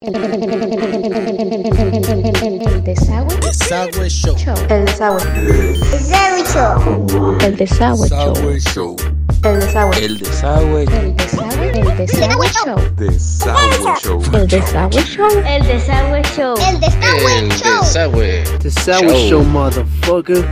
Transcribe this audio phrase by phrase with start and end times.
[0.00, 0.12] El
[2.84, 3.36] desagüe.
[3.40, 4.36] Desagüe Show.
[4.70, 5.20] El desagüe.
[5.90, 7.36] Desagüe Show.
[7.40, 8.32] El desagüe show.
[8.32, 8.96] Desagüe Show.
[9.42, 9.98] El desagüe.
[10.04, 10.82] El desagüe.
[10.84, 11.70] El desagüe.
[11.70, 12.78] El desagüe show.
[12.96, 14.22] Desagüe Show.
[14.34, 15.28] El desagüe show.
[15.44, 16.54] El Desagüe Show.
[16.68, 17.80] El Desagüe El Show.
[17.82, 18.44] desagüe.
[18.62, 19.28] Desagüe Show.
[19.28, 20.44] Show, motherfucker.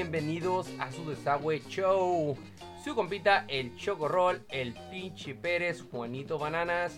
[0.00, 2.34] Bienvenidos a su desagüe show.
[2.82, 6.96] Su compita, el Chocorrol, el pinche Pérez, Juanito Bananas,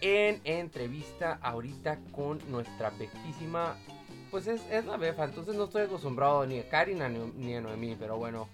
[0.00, 3.76] en entrevista ahorita con nuestra befísima.
[4.32, 7.60] Pues es, es la befa, entonces no estoy acostumbrado ni a Karina ni, ni a
[7.60, 8.48] Noemí, pero bueno.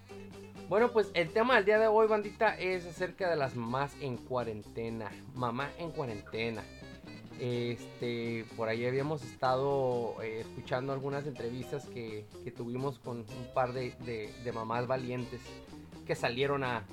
[0.68, 4.18] Bueno, pues el tema del día de hoy, bandita, es acerca de las mamás en
[4.18, 5.10] cuarentena.
[5.34, 6.62] Mamá en cuarentena.
[7.38, 13.94] Este, por ahí habíamos estado eh, escuchando algunas entrevistas que, tuvimos con un par de,
[14.52, 15.40] mamás valientes
[16.06, 16.84] que salieron a,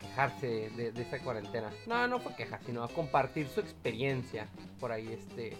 [0.00, 1.70] quejarse de, de esta cuarentena.
[1.86, 4.48] No, no fue queja, sino a compartir su experiencia
[4.80, 5.56] por ahí este,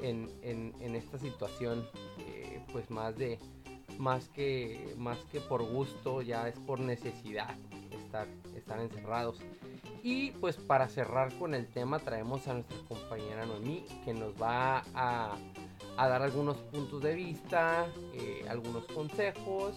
[0.00, 1.86] en esta situación,
[2.18, 3.38] eh, pues más de
[3.98, 7.56] más que más que por gusto, ya es por necesidad
[7.90, 9.38] estar, estar encerrados.
[10.02, 14.84] Y pues para cerrar con el tema traemos a nuestra compañera Noemí que nos va
[14.94, 15.36] a,
[15.96, 19.74] a dar algunos puntos de vista, eh, algunos consejos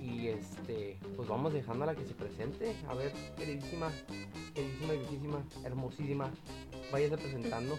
[0.00, 2.74] y este pues vamos dejándola que se presente.
[2.88, 3.90] A ver, queridísima,
[4.54, 6.30] queridísima, bellísima, hermosísima,
[6.92, 7.78] váyase presentando.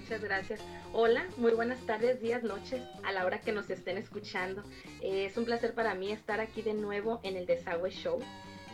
[0.00, 0.60] Muchas gracias.
[0.92, 4.62] Hola, muy buenas tardes, días, noches, a la hora que nos estén escuchando.
[5.02, 8.20] Eh, es un placer para mí estar aquí de nuevo en el Desagüe Show.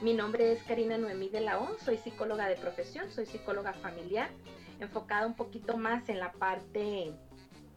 [0.03, 4.29] Mi nombre es Karina Noemí de la O, soy psicóloga de profesión, soy psicóloga familiar,
[4.81, 7.11] enfocada un poquito más en la parte,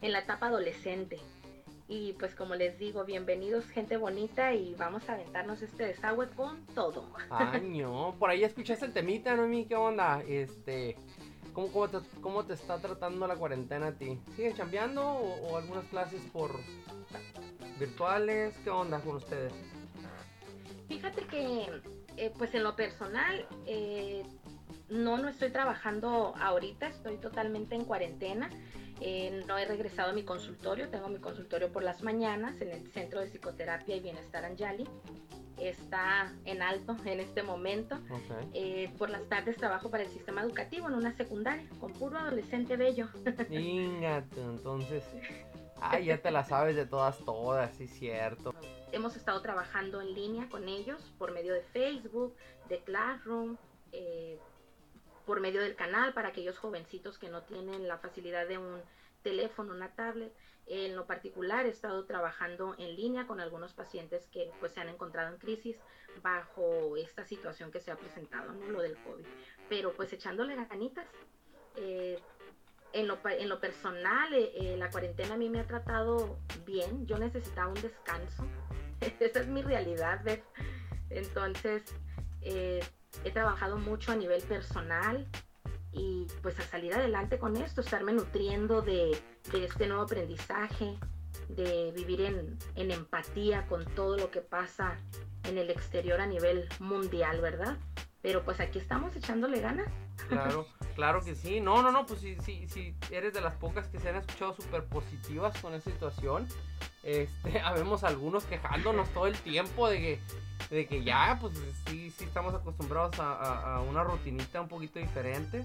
[0.02, 1.18] en la etapa adolescente.
[1.88, 6.66] Y pues como les digo, bienvenidos gente bonita y vamos a aventarnos este desagüe con
[6.74, 7.08] todo.
[7.30, 10.22] Año, por ahí escuchaste el temita, Noemí, ¿qué onda?
[10.28, 10.96] Este,
[11.52, 14.18] ¿cómo, cómo, te, cómo te está tratando la cuarentena a ti?
[14.36, 16.52] ¿Sigues chambeando o, algunas clases por
[17.78, 18.54] virtuales?
[18.64, 19.52] ¿Qué onda con ustedes?
[20.88, 21.82] Fíjate que,
[22.16, 24.24] eh, pues en lo personal, eh,
[24.88, 28.50] no, no estoy trabajando ahorita, estoy totalmente en cuarentena.
[29.00, 32.90] Eh, no he regresado a mi consultorio, tengo mi consultorio por las mañanas en el
[32.92, 34.88] Centro de Psicoterapia y Bienestar Anjali.
[35.60, 37.98] Está en alto en este momento.
[38.54, 42.76] Eh, por las tardes trabajo para el sistema educativo en una secundaria con puro adolescente
[42.76, 43.08] bello.
[43.50, 45.04] Ingate, entonces.
[45.80, 48.52] Ay, ya te la sabes de todas, todas, sí, cierto.
[48.90, 52.34] Hemos estado trabajando en línea con ellos por medio de Facebook,
[52.68, 53.56] de Classroom,
[53.92, 54.38] eh,
[55.24, 58.80] por medio del canal para aquellos jovencitos que no tienen la facilidad de un
[59.22, 60.32] teléfono, una tablet.
[60.68, 64.88] En lo particular he estado trabajando en línea con algunos pacientes que pues se han
[64.88, 65.76] encontrado en crisis
[66.22, 68.66] bajo esta situación que se ha presentado, ¿no?
[68.68, 69.24] lo del COVID.
[69.68, 71.06] Pero pues echándole ganitas.
[71.76, 72.18] eh,
[72.92, 77.06] en lo, en lo personal, eh, eh, la cuarentena a mí me ha tratado bien.
[77.06, 78.44] Yo necesitaba un descanso.
[79.20, 80.40] Esa es mi realidad, ¿ves?
[81.10, 81.84] Entonces,
[82.42, 82.80] eh,
[83.24, 85.26] he trabajado mucho a nivel personal
[85.92, 89.18] y pues a salir adelante con esto, estarme nutriendo de,
[89.52, 90.98] este nuevo aprendizaje,
[91.48, 94.96] de vivir en, empatía con todo lo que pasa
[95.44, 97.78] en el exterior a nivel mundial, ¿verdad?
[98.20, 99.88] Pero pues aquí estamos echándole ganas.
[100.28, 101.60] Claro, claro que sí.
[101.60, 104.54] No, no, no, pues si sí, sí, eres de las pocas que se han escuchado
[104.54, 106.46] súper positivas con esta situación.
[107.02, 110.20] Este, habemos algunos quejándonos todo el tiempo de que,
[110.70, 111.54] de que ya, pues
[111.86, 115.62] sí, sí estamos acostumbrados a, a- a una rutinita un poquito diferente.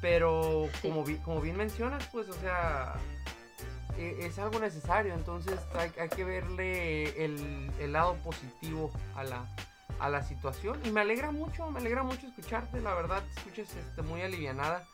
[0.00, 0.88] Pero Sí.
[0.88, 2.94] como, como bien mencionas, pues, o sea,
[3.98, 5.12] e- es algo necesario.
[5.14, 9.44] Entonces hay, hay que verle el, el lado positivo a la,
[9.98, 10.80] a la situación.
[10.84, 14.86] Y me alegra mucho, me alegra mucho escucharte, la verdad, te escuchas este, muy alivianada.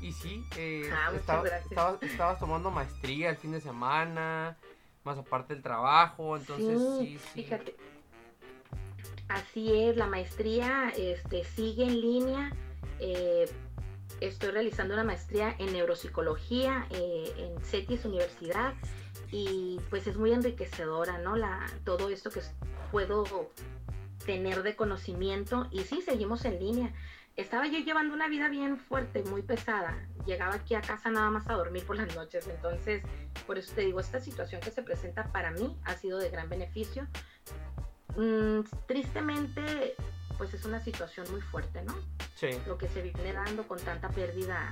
[0.00, 4.56] Y sí, eh, Ah, estaba- estabas, estabas tomando maestría el fin de semana,
[5.04, 7.42] más aparte del trabajo, entonces sí, sí.
[7.42, 7.76] Fíjate.
[9.32, 12.52] Así es, la maestría este, sigue en línea.
[13.00, 13.48] eh,
[14.20, 18.74] estoy realizando una maestría en neuropsicología eh, en CETIS Universidad
[19.30, 21.34] y pues es muy enriquecedora, ¿no?
[21.84, 22.40] Todo esto que
[22.92, 23.50] puedo
[24.26, 26.92] tener de conocimiento y sí, seguimos en línea.
[27.34, 30.06] Estaba yo llevando una vida bien fuerte, muy pesada.
[30.26, 33.02] Llegaba aquí a casa nada más a dormir por las noches, entonces
[33.46, 36.50] por eso te digo, esta situación que se presenta para mí ha sido de gran
[36.50, 37.08] beneficio.
[38.16, 39.94] Mm, tristemente,
[40.38, 41.94] pues es una situación muy fuerte, ¿no?
[42.36, 42.50] Sí.
[42.66, 44.70] Lo que se viene dando con tanta pérdida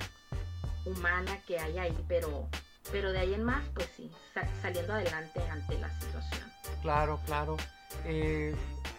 [0.85, 2.49] humana que hay ahí, pero,
[2.91, 6.51] pero de ahí en más, pues sí, sa- saliendo adelante ante la situación.
[6.83, 7.57] Claro, claro.
[8.05, 8.55] Eh,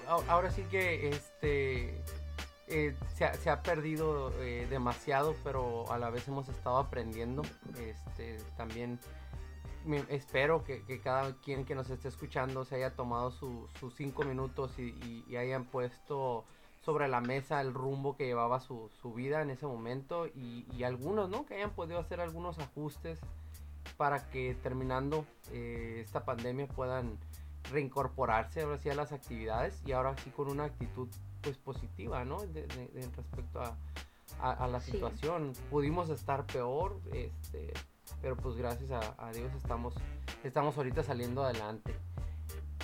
[0.08, 2.02] ahora sí que este
[2.68, 7.42] eh, se, ha, se ha perdido eh, demasiado, pero a la vez hemos estado aprendiendo.
[7.78, 9.00] Este, también
[9.86, 13.94] me- espero que, que cada quien que nos esté escuchando se haya tomado su- sus
[13.96, 16.44] cinco minutos y, y- y hayan puesto
[16.82, 20.84] sobre la mesa el rumbo que llevaba su, su vida en ese momento y, y
[20.84, 21.46] algunos, ¿no?
[21.46, 23.20] Que hayan podido hacer algunos ajustes
[23.98, 27.18] para que terminando eh, esta pandemia puedan
[27.72, 31.08] reincorporarse ahora sí a las actividades y ahora sí con una actitud
[31.42, 32.42] pues positiva, ¿no?
[32.42, 33.76] De, de- de respecto a,
[34.40, 34.92] a- a la Sí.
[34.92, 35.54] situación.
[35.70, 37.74] Pudimos estar peor, este,
[38.22, 39.96] pero pues gracias a, a Dios estamos,
[40.44, 41.96] estamos ahorita saliendo adelante.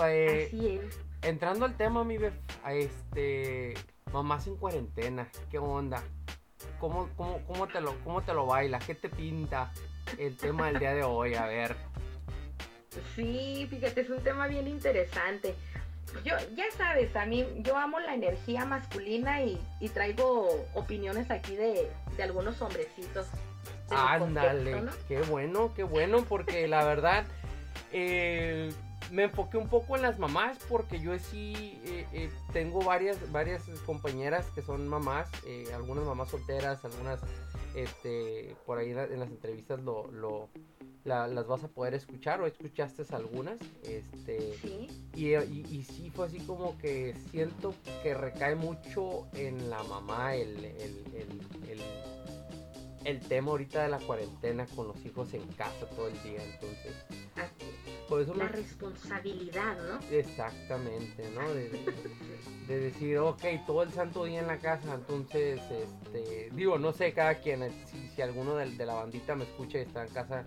[0.05, 0.99] Eh, Así es.
[1.23, 3.73] entrando al tema, mi bef, a este,
[4.13, 6.03] mamás en cuarentena, ¿qué onda?
[6.79, 8.77] ¿Cómo, cómo, cómo, te lo, ¿Cómo te lo baila?
[8.79, 9.71] ¿Qué te pinta
[10.19, 11.33] el tema del día de hoy?
[11.33, 11.75] A ver.
[13.15, 15.55] Sí, fíjate, es un tema bien interesante.
[16.23, 21.55] Yo, ya sabes, a mí, yo amo la energía masculina y, y traigo opiniones aquí
[21.55, 23.27] de, de algunos hombrecitos.
[23.95, 24.71] Ándale,
[25.07, 27.25] qué bueno, qué bueno, porque la verdad
[27.91, 28.71] eh,
[29.11, 33.63] me enfoqué un poco en las mamás, porque yo sí eh, eh, tengo varias, varias
[33.85, 35.29] compañeras que son mamás,
[35.73, 37.19] algunas mamás solteras, algunas
[37.75, 40.49] este, por ahí en, la- en las entrevistas lo, lo-
[41.05, 46.11] la- las vas a poder escuchar o escuchaste algunas, este, Sí, y, y, y sí
[46.13, 47.73] fue así como que siento
[48.03, 51.81] que recae mucho en la mamá el, el, el, el,
[53.05, 56.43] el tema ahorita de la cuarentena con los hijos en casa todo el día.
[56.43, 56.93] Entonces,
[57.35, 57.71] así.
[58.09, 58.49] por eso La me...
[58.51, 59.99] responsabilidad, ¿no?
[60.15, 61.47] Exactamente, ¿no?
[61.53, 62.27] De, de-
[62.67, 67.13] de decir, ok, todo el santo día en la casa, entonces, este, digo, no sé,
[67.13, 70.09] cada quien, eh, si, si alguno de, de la bandita me escucha y está en
[70.13, 70.43] casa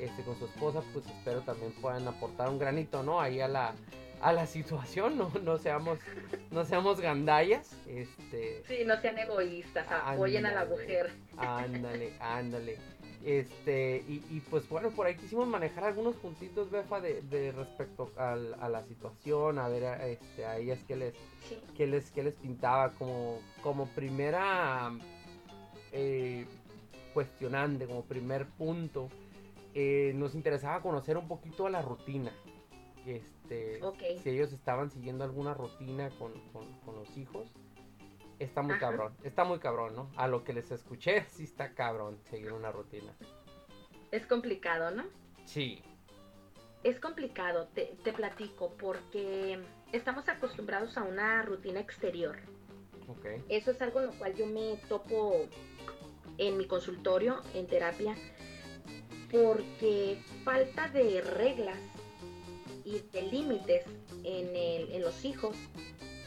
[0.00, 3.20] este, con su esposa, pues espero también puedan aportar un granito, ¿no?
[3.20, 3.72] Ahí a la,
[4.20, 6.00] a la situación, no, no seamos,
[6.50, 11.12] no seamos gandallas, este, Sí, no sean egoístas, apoyen a la mujer.
[11.40, 12.78] Ándale, ándale.
[13.22, 18.10] Este, y, y pues bueno, por ahí quisimos manejar algunos puntitos, Befa, de, de respecto
[18.16, 21.14] al- a la situación, a ver a, este, a ellas qué les,
[21.48, 24.90] Sí, qué les, qué les pintaba como, como primera
[25.92, 26.46] eh,
[27.12, 29.08] cuestionante, como primer punto.
[29.74, 32.32] eh, nos interesaba conocer un poquito a la rutina.
[33.06, 33.80] Este,
[34.22, 37.48] si ellos estaban siguiendo alguna rutina con, con- con los hijos.
[38.40, 38.80] Está muy Ajá.
[38.80, 40.10] cabrón, está muy cabrón, ¿no?
[40.16, 43.14] A lo que les escuché, sí está cabrón seguir una rutina.
[44.10, 45.04] Es complicado, ¿no?
[45.44, 45.82] Sí,
[46.82, 49.60] Es complicado, te, te platico, porque
[49.92, 52.38] estamos acostumbrados a una rutina exterior.
[53.06, 53.26] ok.
[53.48, 55.46] Eso es algo en lo cual yo me topo
[56.38, 58.16] en mi consultorio, en terapia,
[59.30, 61.78] porque falta de reglas
[62.84, 63.84] y de límites
[64.24, 65.56] en, el- en los hijos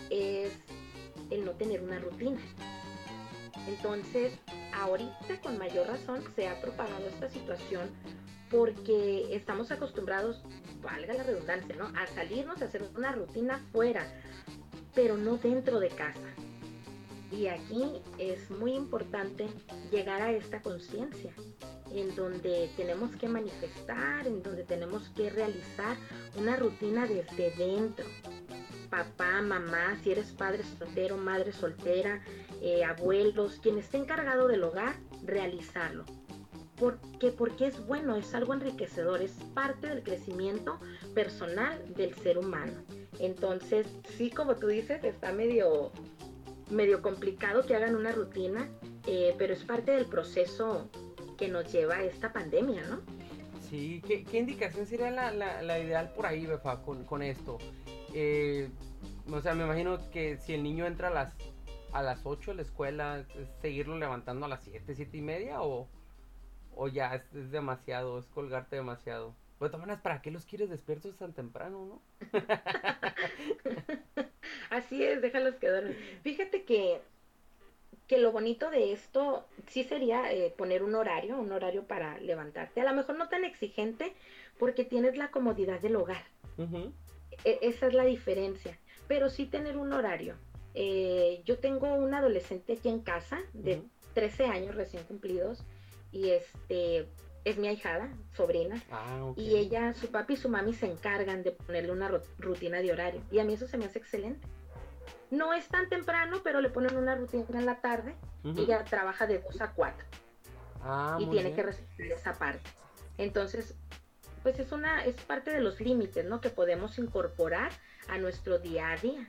[0.10, 0.54] es
[1.34, 2.40] el no tener una rutina.
[3.68, 4.34] Entonces,
[4.74, 7.90] ahorita con mayor razón se ha propagado esta situación
[8.50, 10.44] porque estamos acostumbrados,
[10.82, 11.86] valga la redundancia, ¿no?
[11.98, 14.06] A salirnos a hacer una rutina fuera,
[14.94, 16.30] pero no dentro de casa.
[17.32, 17.84] Y aquí
[18.20, 19.48] es muy importante
[19.92, 21.34] llegar a esta conciencia,
[21.92, 25.98] en donde tenemos que manifestar, en donde tenemos que realizar
[26.38, 28.06] una rutina desde dentro.
[28.98, 32.22] Papá, mamá, si eres padre soltero, madre soltera,
[32.62, 34.94] eh, abuelos, quien esté encargado del hogar,
[35.26, 36.06] realizarlo.
[36.80, 40.80] Porque, porque es bueno, es algo enriquecedor, es parte del crecimiento
[41.16, 42.84] personal del ser humano.
[43.18, 45.92] Entonces, sí, como tú dices, está medio,
[46.70, 48.70] medio complicado que hagan una rutina,
[49.08, 50.88] eh, pero es parte del proceso
[51.36, 53.00] que nos lleva a esta pandemia, ¿no?
[53.72, 57.58] Sí, ¿qué, indicación sería la, la- la ideal por ahí, Befa, con, con esto?
[58.14, 58.70] Eh,
[59.32, 61.34] o sea, me imagino que si el niño entra a las,
[61.92, 65.62] a las 8 a la escuela, ¿es seguirlo levantando a las 7, 7 y media
[65.62, 65.88] o,
[66.76, 69.36] o ya es, es demasiado, es colgarte demasiado.
[69.60, 72.02] Pues maneras, ¿para qué los quieres despiertos tan temprano, no?
[74.70, 75.96] Así es, déjalos que duermen.
[76.22, 77.00] Fíjate que,
[78.08, 82.82] que lo bonito de esto sí sería eh, poner un horario, un horario para levantarte.
[82.82, 84.14] A lo mejor no tan exigente
[84.60, 86.26] porque tienes la comodidad del hogar.
[86.58, 86.92] Ujú.
[87.44, 88.78] E- esa es la diferencia.
[89.08, 90.36] Pero sí tener un horario.
[90.74, 93.90] Eh, yo tengo un adolescente aquí en casa de Ujú.
[94.14, 95.64] 13 años recién cumplidos
[96.12, 97.08] y este
[97.46, 98.82] es mi ahijada, sobrina.
[98.90, 99.38] Ah, ok.
[99.38, 102.92] Y ella, su papi y su mami se encargan de ponerle una ru- rutina de
[102.92, 103.22] horario.
[103.32, 104.48] Y a mí eso se me hace excelente.
[105.30, 108.16] No es tan temprano, pero le ponen una rutina en la tarde.
[108.44, 108.62] Ujú.
[108.62, 110.06] Ella trabaja de 2 a 4
[110.82, 112.70] Ah, y tiene que respetar esa parte.
[113.18, 113.76] Entonces,
[114.44, 116.42] pues es una es parte de los límites, ¿no?
[116.42, 117.72] Que podemos incorporar
[118.10, 119.26] a nuestro día a día.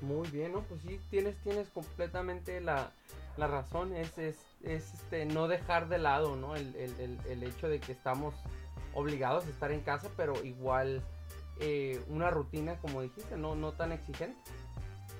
[0.00, 0.62] Muy bien, ¿no?
[0.62, 2.92] Pues sí, tienes, tienes completamente la,
[3.36, 3.94] la razón.
[3.94, 6.54] Es, es, es, este, no dejar de lado, ¿no?
[6.54, 8.34] El, el, el, el hecho de que estamos
[8.94, 11.02] obligados a estar en casa, pero igual
[11.60, 14.40] eh, una rutina, como dijiste, no, no tan exigente.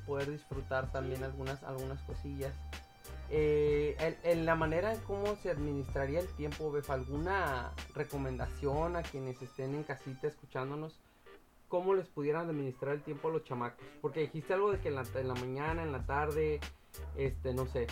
[0.07, 2.55] Poder disfrutar también algunas, algunas cosillas.
[3.31, 9.41] Eh, en la manera en cómo se administraría el tiempo, Bef, ¿alguna recomendación a quienes
[9.43, 10.99] estén en casita escuchándonos?
[11.69, 13.87] cómo les pudieran administrar el tiempo a los chamacos.
[14.01, 16.61] Porque dijiste algo de que en la, en la mañana, en la tarde,
[17.17, 17.87] este, no sé, eh,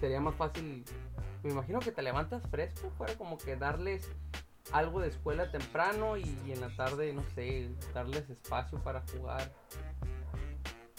[0.00, 0.84] sería más fácil.
[1.42, 4.10] Me imagino que te levantas fresco, fuera como que darles
[4.72, 9.50] algo de escuela temprano y, en la tarde, no sé, darles espacio para jugar.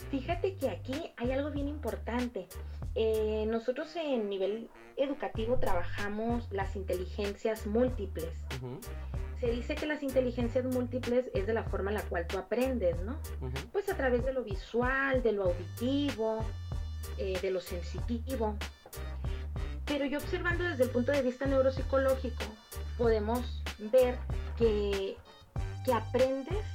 [0.10, 2.48] Fíjate que aquí hay algo bien importante.
[2.96, 8.34] Eh, nosotros en nivel educativo trabajamos las inteligencias múltiples.
[9.40, 13.00] Se dice que las inteligencias múltiples es de la forma en la cual tú aprendes,
[13.04, 13.18] ¿no?
[13.72, 16.44] Pues a través de lo visual, de lo auditivo,
[17.18, 18.58] eh, de lo sensitivo.
[19.86, 22.44] Pero yo observando desde el punto de vista neuropsicológico,
[22.98, 24.18] podemos ver
[24.58, 25.16] que,
[25.86, 26.66] que aprendes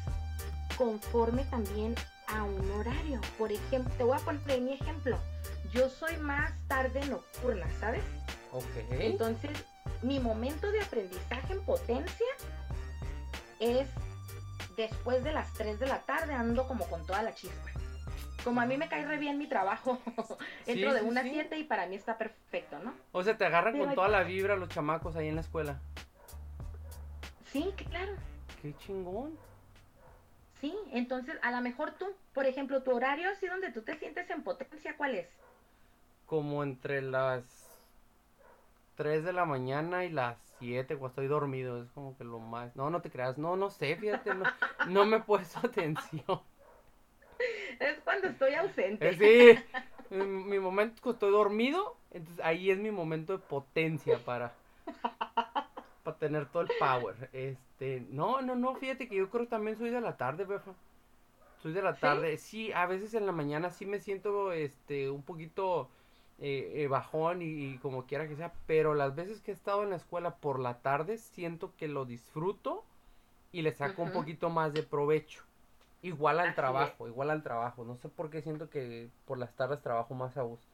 [0.76, 1.94] conforme también
[2.28, 3.20] a un horario.
[3.38, 5.18] Por ejemplo, te voy a poner mi ejemplo.
[5.72, 8.02] Yo soy más tarde nocturna, ¿sabes?
[8.52, 8.64] Ok.
[8.90, 9.50] Entonces,
[10.02, 12.26] mi momento de aprendizaje en potencia
[13.60, 13.88] es
[14.76, 17.70] después de las 3 de la tarde, ando como con toda la chispa.
[18.44, 19.98] Como a mí me cae re bien mi trabajo,
[20.66, 21.30] entro Sí, de 1 a sí.
[21.32, 22.94] 7 y para mí está perfecto, ¿no?
[23.12, 25.80] O sea, te agarran Pero con toda la vibra los chamacos ahí en la escuela.
[27.50, 28.12] Sí, claro.
[28.60, 29.38] Qué chingón.
[30.64, 34.30] Sí, entonces a lo mejor tú, por ejemplo, tu horario así donde tú te sientes
[34.30, 35.28] en potencia, ¿cuál es?
[36.24, 37.44] Como entre las
[38.96, 41.82] 3 de la mañana y las 7 cuando estoy dormido.
[41.82, 42.74] Es como que lo más...
[42.76, 43.36] No, no te creas.
[43.36, 44.34] No, no sé, fíjate.
[44.34, 44.44] No,
[44.88, 46.40] no me he puesto atención.
[47.78, 49.10] Es cuando estoy ausente.
[49.10, 49.62] Eh,
[50.08, 54.54] sí, mi, mi momento cuando estoy dormido, entonces ahí es mi momento de potencia para,
[56.02, 57.28] para tener todo el power.
[57.34, 57.58] Este,
[58.10, 60.74] no, no, no, fíjate que yo creo que también soy de la tarde, befa.
[61.62, 62.36] Soy de la tarde.
[62.36, 65.90] Sí, a veces en la mañana sí me siento este un poquito
[66.38, 69.82] eh, eh, bajón y, y como quiera que sea, pero las veces que he estado
[69.82, 72.84] en la escuela por la tarde siento que lo disfruto
[73.52, 75.44] y le saco un poquito más de provecho.
[76.02, 77.84] Igual al Así trabajo, igual al trabajo.
[77.84, 80.73] No sé por qué siento que por las tardes trabajo más a gusto.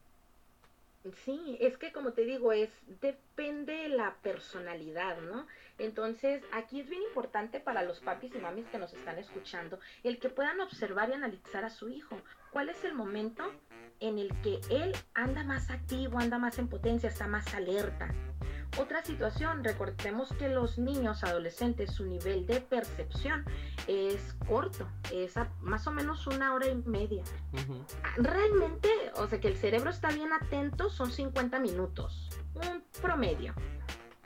[1.24, 2.68] Sí, es que como te digo, es
[3.00, 5.46] depende de la personalidad, ¿no?
[5.78, 10.18] Entonces, aquí es bien importante para los papis y mamis que nos están escuchando, el
[10.18, 12.20] que puedan observar y analizar a su hijo.
[12.50, 13.50] ¿Cuál es el momento
[14.00, 18.14] en el que él anda más activo, anda más en potencia, está más alerta?
[18.78, 23.44] Otra situación, recordemos que los niños, adolescentes, su nivel de percepción
[23.88, 27.84] es corto, es a- más o menos una hora y media Ujú.
[28.16, 33.54] realmente, o sea, que el cerebro está bien atento, son 50 minutos, un promedio.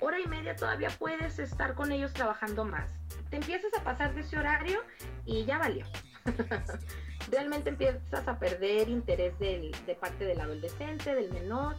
[0.00, 2.90] Hora y media todavía puedes estar con ellos trabajando más.
[3.30, 4.80] Te empiezas a pasar de ese horario
[5.24, 5.86] y ya valió.
[7.30, 11.76] Realmente empiezas a perder interés del- de parte del adolescente, del menor.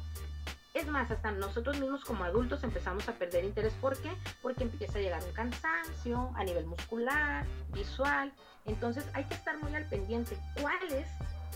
[0.76, 3.74] Es más, hasta nosotros mismos como adultos empezamos a perder interés.
[3.80, 4.12] ¿Por qué?
[4.42, 8.34] Porque empieza a llegar un cansancio a nivel muscular, visual.
[8.66, 10.38] Entonces hay que estar muy al pendiente.
[10.62, 11.08] ¿Cuál es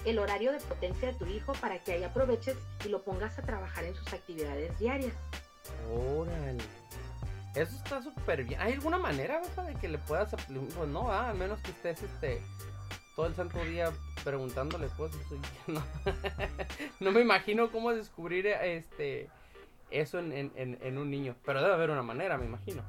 [0.06, 3.42] el horario de potencia de tu hijo para que ahí aproveches y lo pongas a
[3.42, 5.14] trabajar en sus actividades diarias?
[5.94, 6.64] Órale.
[7.56, 8.62] Eso está súper bien.
[8.62, 12.04] ¿Hay alguna manera, Befa, de que le puedas Pues no, ah, al menos que estés
[12.04, 12.42] este
[13.20, 13.92] todo el santo día
[14.24, 15.20] preguntándole cosas.
[15.68, 15.84] y No,
[17.02, 19.30] no me imagino cómo descubrir este
[19.92, 21.36] eso en, en- en- en un niño.
[21.44, 22.82] Pero debe haber una manera, me imagino.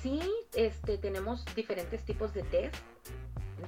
[0.00, 0.22] Sí,
[0.54, 2.74] este, tenemos diferentes tipos de test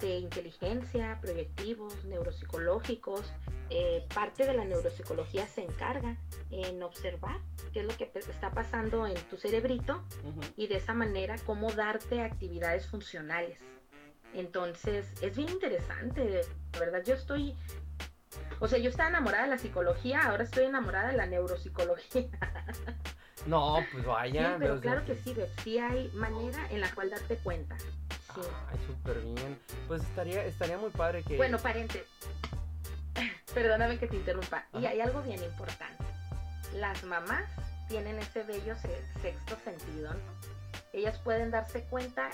[0.00, 3.30] de inteligencia, proyectivos, neuropsicológicos.
[3.68, 6.16] Eh, parte de la neuropsicología se encarga
[6.50, 7.38] en observar
[7.74, 10.02] qué es lo que está pasando en tu cerebrito
[10.56, 13.58] y de esa manera cómo darte actividades funcionales.
[14.34, 16.44] Entonces, es bien interesante, de
[16.78, 17.54] verdad, yo estoy,
[18.60, 22.28] o sea, yo estaba enamorada de la psicología, ahora estoy enamorada de la neuropsicología.
[23.46, 24.52] No, pues vaya.
[24.52, 27.76] sí, pero claro que sí, Beb, sí hay manera en la cual darte cuenta.
[27.78, 28.40] Sí.
[28.70, 29.58] Ay, súper bien.
[29.86, 31.36] Pues estaría, estaría muy padre que.
[31.36, 32.08] Bueno, paréntesis.
[33.54, 34.64] Perdóname que te interrumpa.
[34.72, 36.02] Y hay algo bien importante.
[36.76, 37.44] Las mamás
[37.88, 40.20] tienen ese bello se- sexto sentido, ¿no?
[40.94, 42.30] Ellas pueden darse cuenta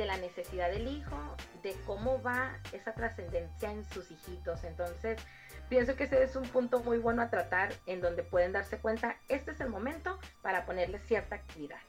[0.00, 4.64] de la necesidad del hijo, de cómo va esa trascendencia en sus hijitos.
[4.64, 5.20] Entonces,
[5.68, 9.18] pienso que ese es un punto muy bueno a tratar en donde pueden darse cuenta,
[9.28, 11.80] este es el momento para ponerle cierta actividad.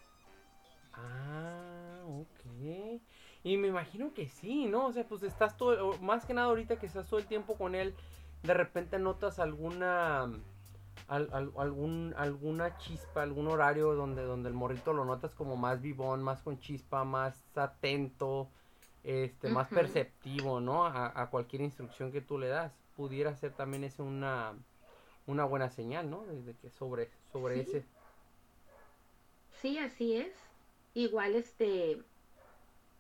[0.92, 3.02] Ah, ok.
[3.44, 4.88] Y me imagino que sí, ¿no?
[4.88, 7.76] O sea, pues estás todo, más que nada ahorita que estás todo el tiempo con
[7.76, 7.96] él,
[8.44, 10.30] de repente notas alguna
[11.08, 15.82] al- al- algún alguna chispa, algún horario donde donde el morrito lo notas como más
[15.82, 18.52] vivón, más con chispa, más atento,
[19.04, 20.86] este, más perceptivo, ¿no?
[20.86, 22.74] A, a cualquier instrucción que tú le das.
[22.96, 24.58] Pudiera ser también ese una
[25.28, 26.26] una buena señal, ¿no?
[26.26, 27.62] De, de que sobre sobre Sí.
[27.62, 27.86] ese
[29.52, 30.34] Sí, así es.
[30.94, 32.04] Igual, este,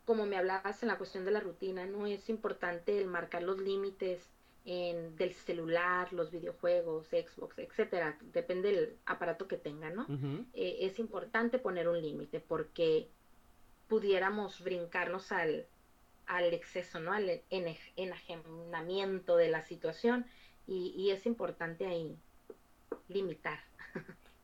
[0.05, 2.05] como me hablabas en la cuestión de la rutina, ¿no?
[2.07, 4.29] Es importante el marcar los límites
[4.65, 8.17] en, del celular, los videojuegos, Xbox, etcétera.
[8.33, 10.05] Depende del aparato que tenga, ¿no?
[10.53, 13.07] Eh, es importante poner un límite porque
[13.87, 15.65] pudiéramos brincarnos al,
[16.27, 17.11] al exceso, ¿no?
[17.11, 17.41] Al
[17.97, 20.25] enajenamiento de la situación
[20.67, 22.15] y, y es importante ahí
[23.09, 23.59] limitar.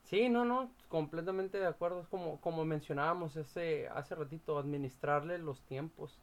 [0.03, 2.01] Sí, no, no, completamente de acuerdo.
[2.01, 6.17] Es como, como mencionábamos ese, hace ratito, administrarle los tiempos,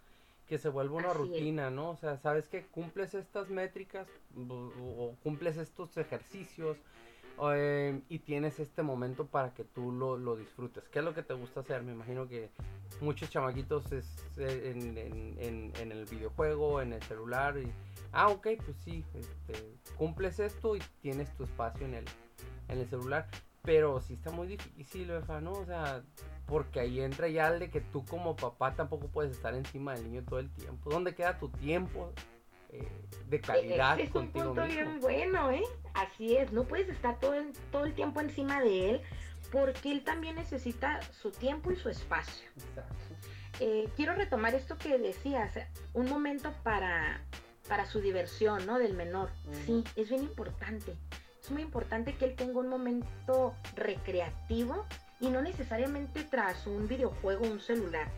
[0.47, 1.29] que se vuelva una Así es.
[1.29, 1.91] rutina, ¿no?
[1.91, 6.77] O sea, sabes que cumples estas métricas o, cumples estos ejercicios
[7.53, 10.85] eh, y tienes este momento para que tú lo, lo disfrutes.
[10.91, 11.83] ¿Qué es lo que te gusta hacer?
[11.83, 12.51] Me imagino que
[13.01, 17.57] muchos chamaquitos es eh, en, en- en- en el videojuego, en el celular.
[17.59, 17.73] Y,
[18.13, 19.55] ah, ok, pues sí, este,
[19.97, 22.05] cumples esto y tienes tu espacio en el,
[22.69, 23.27] en el celular.
[23.65, 25.11] Pero sí está muy difícil.
[25.43, 25.53] ¿no?
[25.53, 26.03] O sea,
[26.47, 30.05] porque ahí entra ya el de que tú como papá tampoco puedes estar encima del
[30.05, 30.91] niño todo el tiempo.
[30.91, 32.13] ¿Dónde queda tu tiempo
[32.71, 32.87] eh,
[33.29, 34.67] de calidad Ese es un punto mismo?
[34.67, 35.65] bien bueno, ¿eh?
[35.95, 39.03] Así es, no puedes estar todo el, todo el tiempo encima de él
[39.51, 42.49] porque él también necesita su tiempo y su espacio.
[42.57, 42.95] Exacto.
[43.61, 45.53] Eh, quiero retomar esto que decías,
[45.93, 47.21] un momento para,
[47.69, 48.79] para su diversión, ¿no?
[48.79, 49.31] Del menor.
[49.65, 50.97] Sí, es bien importante.
[51.45, 54.87] Es muy importante que él tenga un momento recreativo
[55.21, 58.09] y no necesariamente tras un videojuego o un celular.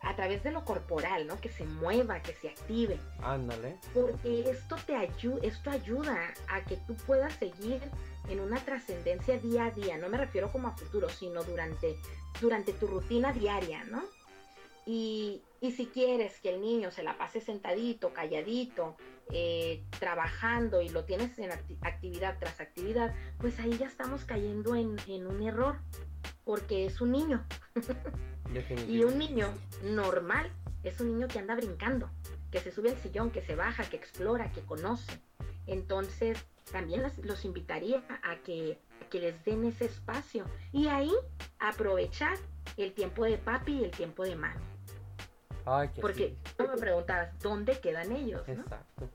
[0.00, 1.40] A través de lo corporal, ¿no?
[1.40, 3.00] Que se mueva, que se active.
[3.20, 3.74] Ándale.
[3.92, 6.16] Porque esto te ayuda, esto ayuda
[6.48, 7.82] a que tú puedas seguir
[8.28, 9.98] en una trascendencia día a día.
[9.98, 11.96] No me refiero como a futuro, sino durante,
[12.40, 14.04] durante tu rutina diaria, ¿no?
[14.86, 18.96] Y, y si quieres que el niño se la pase sentadito, calladito,
[19.32, 24.74] eh, trabajando y lo tienes en acti- actividad tras actividad, pues ahí ya estamos cayendo
[24.74, 25.78] en, un error,
[26.44, 27.44] porque es un niño.
[28.88, 30.50] Y un niño normal
[30.84, 32.08] es un niño que anda brincando,
[32.52, 35.20] que se sube al sillón, que se baja, que explora, que conoce.
[35.66, 36.38] Entonces,
[36.70, 41.10] también las- los invitaría a que, a que les den ese espacio y ahí
[41.58, 42.38] aprovechar
[42.76, 44.62] el tiempo de papi y el tiempo de mami.
[45.66, 46.54] Ay, que Porque sí.
[46.56, 48.46] tú me preguntabas, ¿dónde quedan ellos?
[48.46, 48.54] no?
[48.54, 49.10] Exacto.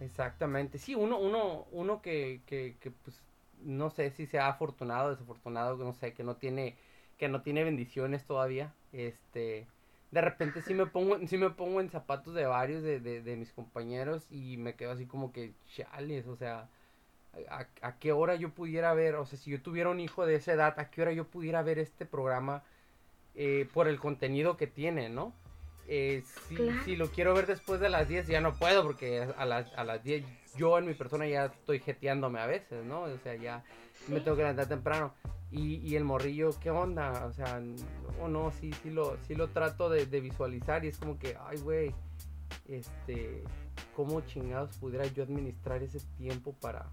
[0.00, 0.78] Exactamente.
[0.78, 3.20] Sí, uno, uno, uno que, que, que, pues,
[3.62, 6.76] no sé si sea afortunado, desafortunado, no sé, que no tiene,
[7.16, 8.72] que no tiene bendiciones todavía.
[8.92, 9.66] Este,
[10.10, 13.36] de repente sí me pongo, sí me pongo en zapatos de varios de, de, de
[13.36, 16.68] mis compañeros y me quedo así como que chales, o sea,
[17.50, 20.36] a, a qué hora yo pudiera ver, o sea, si yo tuviera un hijo de
[20.36, 22.62] esa edad, a qué hora yo pudiera ver este programa
[23.40, 25.32] eh, por el contenido que tiene, ¿no?
[25.86, 26.82] Eh, si, Claro.
[26.84, 29.84] si lo quiero ver después de las 10 ya no puedo porque a las, a
[29.84, 30.24] las 10
[30.56, 33.02] yo en mi persona ya estoy jeteándome a veces, ¿no?
[33.02, 33.62] O sea, ya
[34.08, 34.24] me Sí.
[34.24, 35.14] tengo que levantar temprano.
[35.50, 37.24] Y, y el morrillo, ¿qué onda?
[37.26, 37.58] O sea,
[38.18, 41.36] no, no, sí, sí lo, sí lo trato de, de visualizar y es como que,
[41.46, 41.94] ay, güey,
[42.66, 43.44] este,
[43.96, 46.86] ¿cómo chingados pudiera yo administrar ese tiempo para,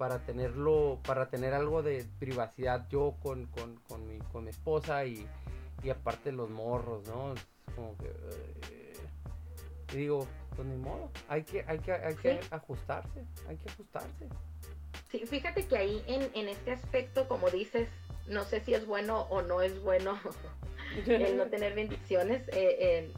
[0.00, 5.04] para tenerlo, para tener algo de privacidad yo con, con, con, mi, con mi esposa
[5.04, 5.26] y,
[5.82, 7.34] y aparte los morros, ¿no?
[7.34, 8.96] Es como que, eh,
[9.92, 12.48] y digo, pues ni modo, hay que, hay que, hay que Sí.
[12.50, 14.26] ajustarse, hay que ajustarse.
[15.10, 17.86] Sí, fíjate que ahí en, en este aspecto, como dices,
[18.26, 20.18] no sé si es bueno o no es bueno
[21.06, 22.48] el no tener bendiciones.
[22.48, 23.12] eh, eh,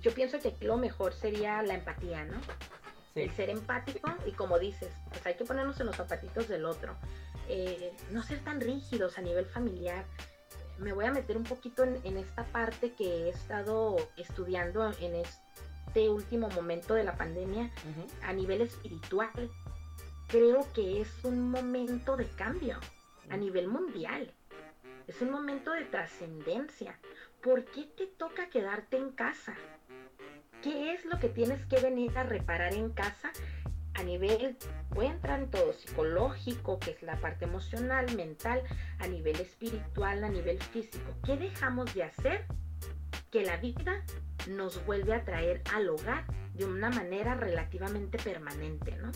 [0.00, 2.40] yo pienso que aquí lo mejor sería la empatía, ¿no?
[3.14, 3.22] Sí.
[3.22, 6.94] El ser empático y como dices, pues hay que ponernos en los zapatitos del otro.
[7.48, 10.04] Eh, no ser tan rígidos a nivel familiar.
[10.78, 15.16] Me voy a meter un poquito en, en esta parte que he estado estudiando en
[15.16, 17.70] este último momento de la pandemia
[18.22, 19.50] a nivel espiritual.
[20.28, 22.78] Creo que es un momento de cambio
[23.30, 24.32] a nivel mundial.
[25.08, 26.96] Es un momento de trascendencia.
[27.42, 29.56] ¿Por qué te toca quedarte en casa?
[30.62, 33.32] ¿Qué es lo que tienes que venir a reparar en casa?
[33.94, 34.58] A nivel,
[34.90, 38.62] voy a entrar en todo, psicológico, que es la parte emocional, mental,
[38.98, 41.14] a nivel espiritual, a nivel físico.
[41.24, 42.44] ¿Qué dejamos de hacer
[43.30, 44.04] que la vida
[44.48, 49.12] nos vuelve a traer al hogar de una manera relativamente permanente, ¿no?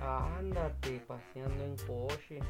[0.00, 2.40] Ándate paseando en coche.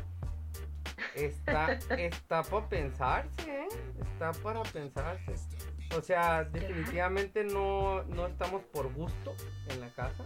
[1.14, 3.68] Está, está para pensarse, ¿eh?
[4.00, 5.35] Está para pensarse.
[5.96, 9.35] O sea, definitivamente no, no estamos por gusto
[9.68, 10.24] en la casa.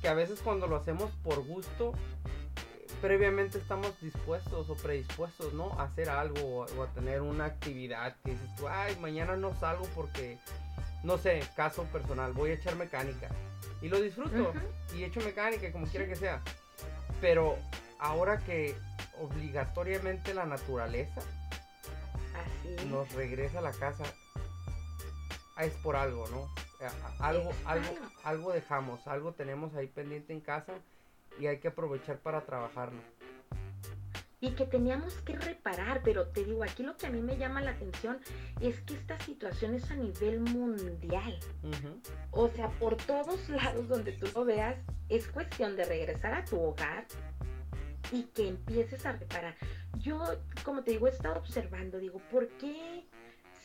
[0.00, 1.92] Que a veces cuando lo hacemos por gusto,
[3.00, 5.72] previamente estamos dispuestos o predispuestos, ¿no?
[5.78, 9.84] A hacer algo o, a tener una actividad que dices tú, ay, mañana no salgo
[9.94, 10.38] porque,
[11.02, 13.28] no sé, caso personal, voy a echar mecánica.
[13.82, 14.52] Y lo disfruto
[14.94, 16.42] y echo mecánica, como quiera que sea.
[17.20, 17.56] Pero
[17.98, 18.76] ahora que
[19.18, 21.20] obligatoriamente la naturaleza
[22.34, 22.86] Así.
[22.86, 24.04] nos regresa a la casa,
[25.64, 26.48] es por algo, ¿no?
[27.18, 27.88] Algo, algo,
[28.24, 30.74] algo dejamos, algo tenemos ahí pendiente en casa
[31.38, 33.00] y hay que aprovechar para trabajarlo.
[34.42, 37.60] y que teníamos que reparar, pero te digo, aquí lo que a mí me llama
[37.60, 38.18] la atención
[38.60, 41.38] es que esta situación es a nivel mundial.
[42.30, 44.78] O sea, por todos lados donde tú lo veas,
[45.10, 47.06] es cuestión de regresar a tu hogar
[48.12, 49.56] y que empieces a reparar.
[49.98, 50.18] Yo,
[50.64, 53.04] como te digo, he estado observando, digo, ¿por qué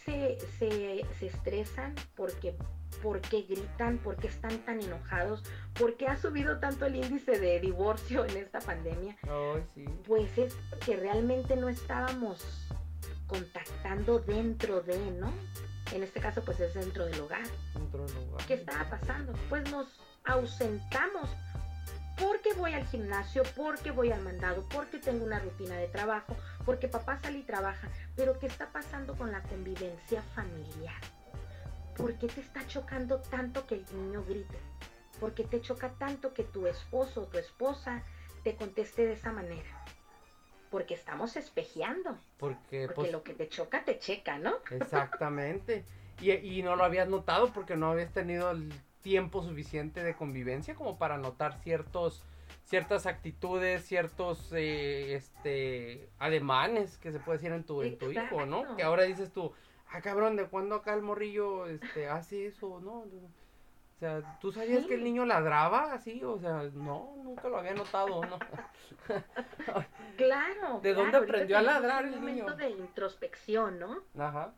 [0.06, 1.96] se, se, se estresan?
[2.16, 2.56] ¿Por qué,
[3.02, 3.98] ¿Por qué gritan?
[3.98, 5.44] ¿Por qué están tan enojados?
[5.78, 9.18] ¿Por qué ha subido tanto el índice de divorcio en esta pandemia?
[9.24, 9.86] Ay, sí.
[10.08, 12.44] Pues es que realmente no estábamos
[13.28, 15.34] contactando dentro de, ¿no?
[15.92, 17.44] En este caso, pues es dentro del hogar.
[17.76, 18.46] Otro lugar.
[18.48, 19.34] ¿Qué estaba pasando?
[19.50, 19.88] Pues nos
[20.26, 21.30] ausentamos
[22.18, 26.88] porque voy al gimnasio, porque voy al mandado, porque tengo una rutina de trabajo, porque
[26.88, 27.90] papá sale y trabaja.
[28.16, 31.02] Pero ¿qué está pasando con la convivencia familiar?
[31.98, 34.58] ¿Por qué te está chocando tanto que el niño grite?
[35.20, 38.04] ¿Por qué te choca tanto que tu esposo o tu esposa
[38.44, 39.84] te conteste de esa manera?
[40.70, 42.18] Porque estamos espejeando.
[42.38, 44.56] Porque, Porque pues, lo que te choca, te checa, ¿no?
[44.72, 45.86] exactamente.
[46.20, 48.74] Y, y no lo habías notado porque no habías tenido el
[49.06, 52.24] tiempo suficiente de convivencia como para notar ciertos
[52.64, 58.48] ciertas actitudes, ciertos eh, este ademanes que se puede decir en tu, en tu hijo,
[58.48, 58.76] ¿no?
[58.76, 59.54] Que ahora dices tú,
[59.92, 62.80] ah cabrón, ¿de cuándo acá el morrillo este hace eso?
[62.82, 63.02] No.
[63.02, 64.88] O sea, ¿tú sabías Sí.
[64.90, 66.24] que el niño ladraba así?
[66.24, 68.40] O sea, no, nunca lo había notado, ¿no?
[70.18, 70.80] Claro.
[70.82, 72.56] ¿De dónde aprendió a ladrar un el momento niño?
[72.58, 74.00] de introspección, ¿no?
[74.18, 74.54] Ajá.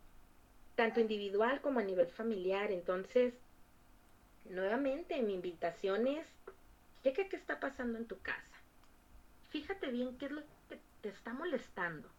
[0.76, 2.72] tanto individual como a nivel familiar.
[2.72, 3.34] Entonces,
[4.50, 6.28] nuevamente, mi invitación es,
[7.04, 8.44] checa qué está pasando en tu casa.
[9.50, 12.10] Fíjate bien qué es lo que te está molestando.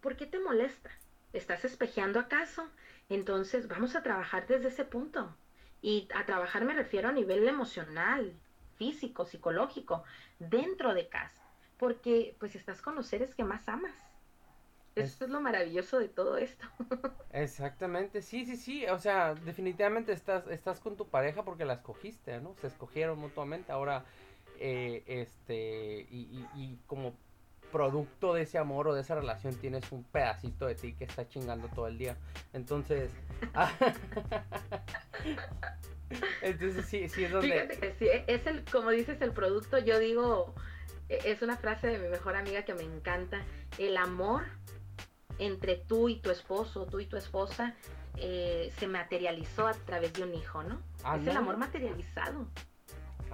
[0.00, 0.90] ¿Por qué te molesta?
[1.32, 2.68] ¿Estás espejeando acaso?
[3.08, 5.34] Entonces, vamos a trabajar desde ese punto.
[5.80, 8.32] Y a trabajar me refiero a nivel emocional,
[8.76, 10.04] físico, psicológico,
[10.38, 11.42] dentro de casa.
[11.78, 13.94] Porque pues estás con los seres que más amas.
[14.94, 16.66] Es- Eso es lo maravilloso de todo esto.
[17.32, 22.40] Exactamente, sí, sí, sí, o sea, definitivamente estás, estás con tu pareja porque la escogiste,
[22.40, 22.54] ¿no?
[22.60, 24.04] Se escogieron mutuamente, ahora,
[24.60, 27.14] eh, este, y, y, y como
[27.72, 31.26] producto de ese amor o de esa relación tienes un pedacito de ti que está
[31.26, 32.18] chingando todo el día,
[32.52, 33.10] entonces,
[36.42, 39.98] entonces sí, sí es donde, Fíjate que sí, es el, como dices, el producto, yo
[39.98, 40.54] digo,
[41.08, 43.42] e- es una frase de mi mejor amiga que me encanta,
[43.78, 44.44] el amor
[45.46, 47.74] entre tú y tu esposo, tú y tu esposa,
[48.16, 50.74] eh, se materializó a través de un hijo, ¿no?
[50.74, 52.46] Es el amor materializado.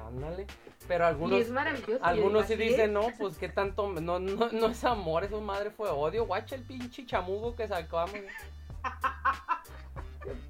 [0.06, 0.46] ándale,
[0.86, 1.98] pero y algunos, es maravilloso.
[1.98, 5.70] yo Algunos sí dicen, no, pues qué tanto, no, no, no es amor, eso madre
[5.70, 8.12] fue odio, guacha el pinche chamugo que sacamos.
[8.12, 8.28] Qué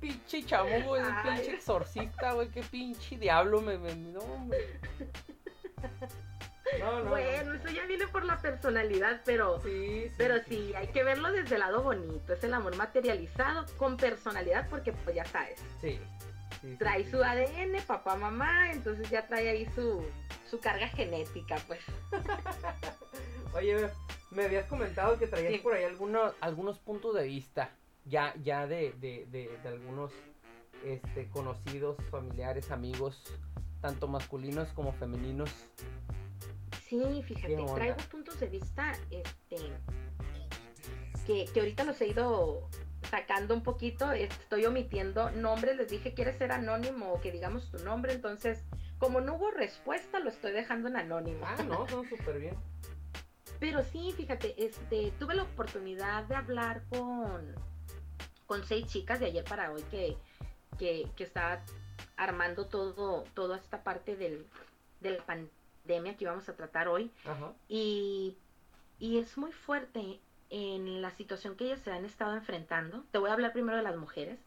[0.00, 4.80] pinche chamugo, ese pinche exorcista, güey, qué pinche diablo me, me- no, hombre.
[6.80, 7.10] No, no.
[7.10, 9.60] Bueno, eso ya viene por la personalidad, pero...
[9.62, 13.64] Sí, sí, Pero sí, hay que verlo desde el lado bonito, es el amor materializado
[13.76, 15.98] con personalidad porque pues ya sabes, Sí.
[16.78, 20.04] trae su ADN, papá, mamá, entonces ya trae ahí su,
[20.50, 21.80] su carga genética, pues.
[23.54, 23.88] Oye,
[24.30, 27.70] me habías comentado que traías por ahí algunos, algunos puntos de vista,
[28.04, 30.12] ya, ya de, de, de, de algunos
[30.84, 33.22] este, conocidos, familiares, amigos,
[33.80, 35.50] tanto masculinos como femeninos.
[36.88, 39.56] Sí, fíjate, traigo puntos de vista este,
[41.26, 42.68] que, que ahorita los he ido
[43.10, 47.78] sacando un poquito, estoy omitiendo nombres, les dije, ¿quieres ser anónimo o que digamos tu
[47.78, 48.12] nombre?
[48.12, 48.64] Entonces,
[48.98, 51.46] como no hubo respuesta, lo estoy dejando en anónimo.
[51.46, 52.56] Ah, no, son súper bien.
[53.60, 57.54] Pero sí, fíjate, este, tuve la oportunidad de hablar con,
[58.46, 60.16] con seis chicas de ayer para hoy que,
[60.78, 61.60] que, que estaba
[62.16, 64.46] armando todo, toda esta parte del,
[65.00, 65.22] de la
[65.88, 67.10] pandemia que íbamos a tratar hoy.
[67.24, 67.52] Ajá.
[67.68, 68.36] Y,
[68.98, 70.20] y es muy fuerte
[70.50, 73.04] en la situación que ellas se han estado enfrentando.
[73.10, 74.38] Te voy a hablar primero de las mujeres.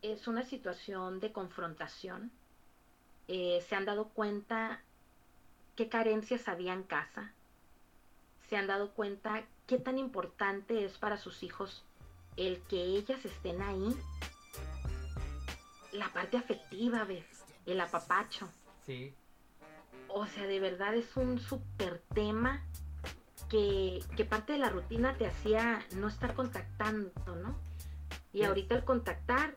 [0.00, 2.32] es una situación de confrontación.
[3.28, 4.80] Eh, se han dado cuenta
[5.76, 7.32] qué carencias había en casa.
[8.48, 11.84] Se han dado cuenta qué tan importante es para sus hijos
[12.36, 13.94] el que ellas estén ahí.
[15.92, 17.44] La parte afectiva, ¿ves?
[17.66, 18.48] El apapacho.
[18.84, 19.14] Sí.
[20.14, 22.62] O sea, de verdad es un súper tema
[23.48, 27.56] que, que parte de la rutina te hacía no estar contactando, ¿no?
[28.32, 28.44] Y Sí.
[28.44, 29.54] ahorita el contactar,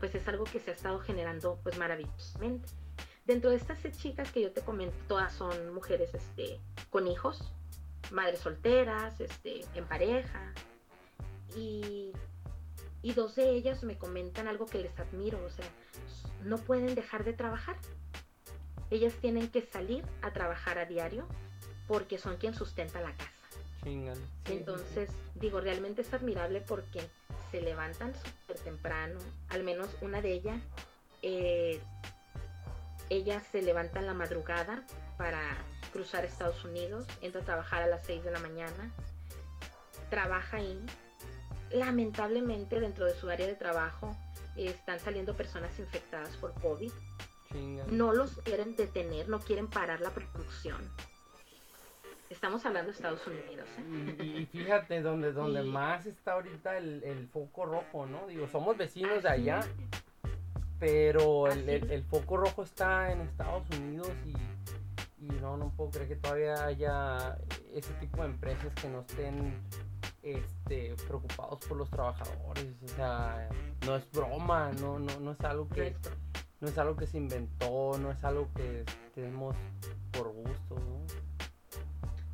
[0.00, 2.68] pues es algo que se ha estado generando pues maravillosamente.
[3.24, 7.52] Dentro de estas seis chicas que yo te comento, todas son mujeres este, con hijos,
[8.12, 10.52] madres solteras, este, en pareja.
[11.56, 12.12] Y,
[13.02, 15.66] y dos de ellas me comentan algo que les admiro, o sea,
[16.42, 17.76] no pueden dejar de trabajar.
[18.94, 21.26] Ellas tienen que salir a trabajar a diario
[21.88, 23.32] porque son quien sustenta la casa.
[24.44, 27.00] Entonces, digo, realmente es admirable porque
[27.50, 30.62] se levantan súper temprano, al menos una de ellas,
[31.22, 31.80] eh,
[33.10, 34.86] ellas se levanta en la madrugada
[35.18, 35.40] para
[35.92, 38.92] cruzar Estados Unidos, entra a trabajar a las 6 de la mañana,
[40.08, 40.80] trabaja ahí.
[41.72, 44.16] Lamentablemente dentro de su área de trabajo
[44.56, 46.92] eh, están saliendo personas infectadas por COVID.
[47.90, 50.76] No los quieren detener, no quieren parar la producción.
[52.30, 53.68] Estamos hablando de Estados Unidos.
[53.78, 54.16] ¿eh?
[54.18, 58.26] Y, y fíjate donde, donde Y- más está ahorita el, el foco rojo, ¿no?
[58.26, 59.60] Digo, somos vecinos de Así allá,
[60.80, 65.90] pero el, Así el- foco rojo está en Estados Unidos y, y no, no puedo
[65.90, 67.38] creer que todavía haya
[67.72, 69.60] ese tipo de empresas que no estén
[70.22, 72.66] este, preocupados por los trabajadores.
[72.84, 73.48] O sea,
[73.86, 75.94] no es broma, no, no, no es algo que
[76.64, 79.54] no es algo que se inventó, no es algo que tenemos
[80.12, 81.04] por gusto, ¿no?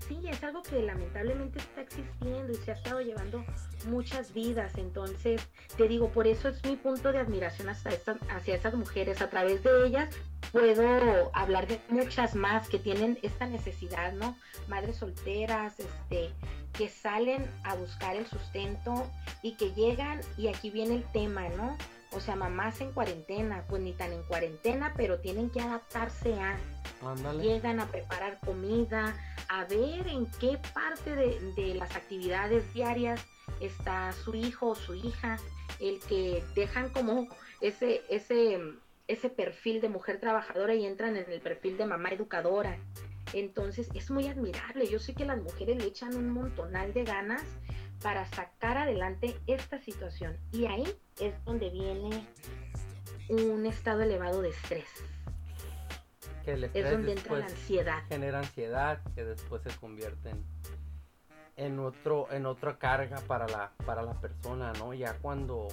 [0.07, 3.45] Sí, es algo que lamentablemente está existiendo y se ha estado llevando
[3.89, 4.77] muchas vidas.
[4.77, 5.41] Entonces,
[5.77, 9.21] te digo, por eso es mi punto de admiración hasta esta- hacia esas mujeres.
[9.21, 10.15] A través de ellas
[10.53, 14.37] puedo hablar de muchas más que tienen esta necesidad, ¿no?
[14.69, 16.31] Madres solteras, este,
[16.73, 19.09] que salen a buscar el sustento
[19.43, 21.77] y que llegan, y aquí viene el tema, ¿no?
[22.13, 26.59] O sea, mamás en cuarentena, pues ni tan en cuarentena, pero tienen que adaptarse a
[27.41, 29.17] llegan a preparar comida,
[29.49, 33.25] a ver en qué parte de, de las actividades diarias
[33.61, 35.39] está su hijo o su hija,
[35.81, 37.29] el que dejan como
[37.61, 38.61] ese, ese,
[39.09, 42.79] ese perfil de mujer trabajadora y entran en el perfil de mamá educadora.
[43.33, 44.89] Entonces es muy admirable.
[44.89, 47.45] Yo sé que las mujeres le echan un montonal de ganas
[48.03, 50.37] para sacar adelante esta situación.
[50.53, 50.85] Y ahí
[51.21, 52.27] es donde viene
[53.29, 54.87] un estado elevado de estrés.
[56.45, 58.03] Que el Es donde entra la ansiedad.
[58.09, 60.45] genera ansiedad que después se convierte en,
[61.57, 65.69] en otro en otra carga para la para la persona no ya cuando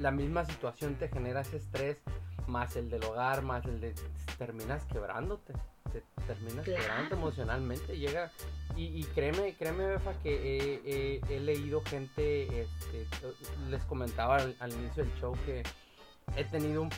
[0.00, 1.98] la misma situación te genera ese estrés
[2.48, 3.94] más el del hogar más el de
[4.38, 5.52] terminas quebrándote
[5.92, 6.80] te terminas Claro.
[6.82, 8.32] quebrando emocionalmente llega
[8.76, 13.06] y, y créeme créeme Befa que he, he- he leído gente este,
[13.70, 15.62] les comentaba al, al inicio del show que
[16.36, 16.90] he tenido un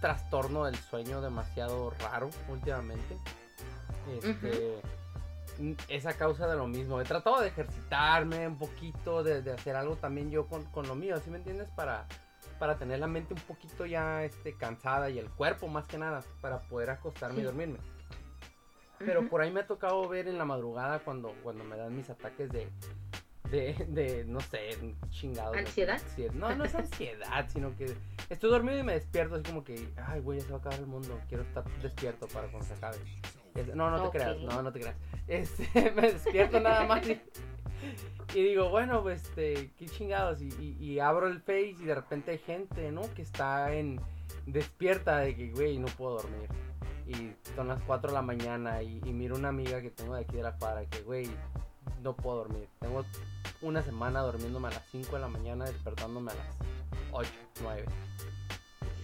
[0.00, 3.16] trastorno del sueño demasiado raro últimamente.
[4.22, 4.80] Este,
[5.88, 7.00] Es a causa de lo mismo.
[7.00, 10.94] He tratado de ejercitarme un poquito, de, de hacer algo también yo con, con lo
[10.94, 11.68] mío, ¿sí me entiendes?
[11.70, 12.06] Para,
[12.60, 16.22] para tener la mente un poquito ya este, cansada y el cuerpo más que nada,
[16.40, 17.78] para poder acostarme y dormirme.
[18.98, 22.10] Pero por ahí me ha tocado ver en la madrugada cuando, cuando me dan mis
[22.10, 22.68] ataques de,
[23.50, 24.70] de, de no sé,
[25.10, 25.56] chingados.
[26.00, 26.34] ¿Ansiedad?
[26.34, 27.94] No, no es ansiedad, sino que
[28.28, 30.78] estoy dormido y me despierto así como que, ay, güey, ya se va a acabar
[30.80, 32.96] el mundo, quiero estar despierto para cuando se acabe.
[33.54, 34.96] Es- no, no te creas, no, no te creas.
[35.26, 37.20] Este, me despierto nada más y,
[38.34, 40.42] y digo, bueno, pues, este, qué chingados.
[40.42, 43.02] Y, y- y abro el Face y de repente hay gente, ¿no?
[43.14, 44.00] Que está en
[44.46, 46.48] despierta de que, güey, no puedo dormir.
[47.08, 50.20] Y son las 4 de la mañana y, y miro una amiga que tengo de
[50.22, 51.28] aquí de la cuadra que, güey,
[52.02, 52.68] no puedo dormir.
[52.80, 53.04] Tengo
[53.62, 56.46] una semana durmiéndome a las 5 de la mañana, despertándome a las
[57.12, 57.30] 8,
[57.62, 57.86] 9.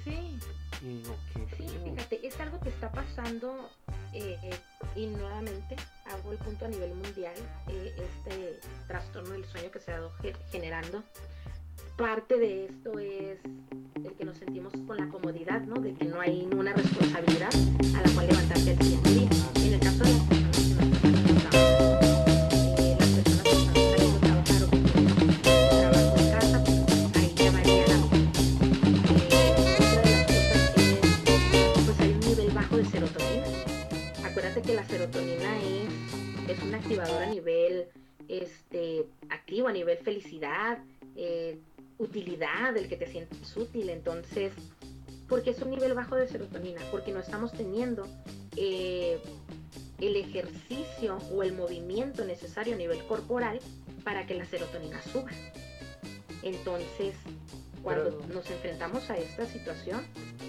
[0.04, 0.38] Sí,
[0.82, 3.70] Y digo, ¿qué sí, fíjate, es algo que está pasando
[4.12, 4.60] eh, eh,
[4.94, 7.34] y nuevamente hago el punto a nivel mundial,
[7.68, 11.02] eh, este trastorno del sueño que se ha ido ge- generando.
[11.96, 13.38] Parte de esto es
[13.94, 15.80] el que nos sentimos con la comodidad, ¿no?
[15.80, 17.50] De que no hay una responsabilidad
[17.96, 19.28] a la cual levantarse al siguiente día.
[19.64, 20.33] En el caso de
[42.70, 43.88] utilidad, el que te sientes útil.
[43.90, 44.52] Entonces,
[45.28, 46.80] ¿por qué es un nivel bajo de serotonina?
[46.90, 48.06] Porque no estamos teniendo
[48.56, 49.20] eh,
[50.00, 53.60] el ejercicio o el movimiento necesario a nivel corporal
[54.02, 55.30] para que la serotonina suba.
[56.42, 57.14] Entonces,
[57.82, 60.04] cuando Pero- nos enfrentamos a esta situación,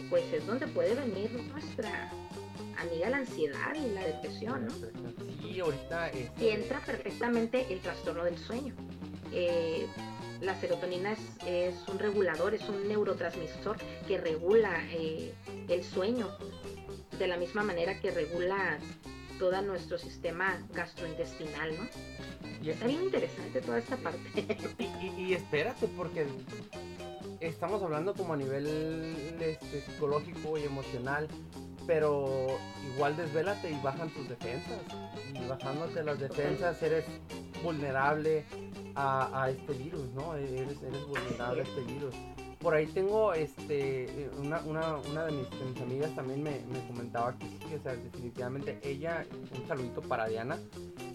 [0.10, 2.10] pues es donde puede venir nuestra
[2.78, 4.74] amiga la ansiedad y la depresión, ¿no?
[5.42, 8.74] Sí, ahorita este, Y entra perfectamente el trastorno del sueño.
[9.32, 9.88] Eh,
[10.46, 13.78] la serotonina es, es un regulador, es un neurotransmisor
[14.08, 15.34] que regula eh,
[15.68, 16.30] el sueño
[17.18, 18.78] de la misma manera que regula
[19.40, 21.84] todo nuestro sistema gastrointestinal, ¿no?
[22.64, 24.46] y- Está bien interesante toda esta parte.
[24.80, 26.26] Y, y- y espérate, porque
[27.40, 28.66] estamos hablando como a nivel
[29.42, 31.28] este, psicológico y emocional,
[31.88, 32.48] pero
[32.94, 34.80] igual desvélate y bajan tus defensas.
[35.34, 37.06] Y bajándote las defensas eres
[37.64, 38.46] vulnerable
[38.96, 40.36] a, a este virus, ¿no?
[40.36, 42.14] Eres, eres vulnerable a este virus.
[42.60, 46.88] Por ahí tengo este una, una, una de, mis, de mis amigas también me, me
[46.88, 49.24] comentaba que sí, o sea, definitivamente ella,
[49.60, 50.58] un saludito para Diana.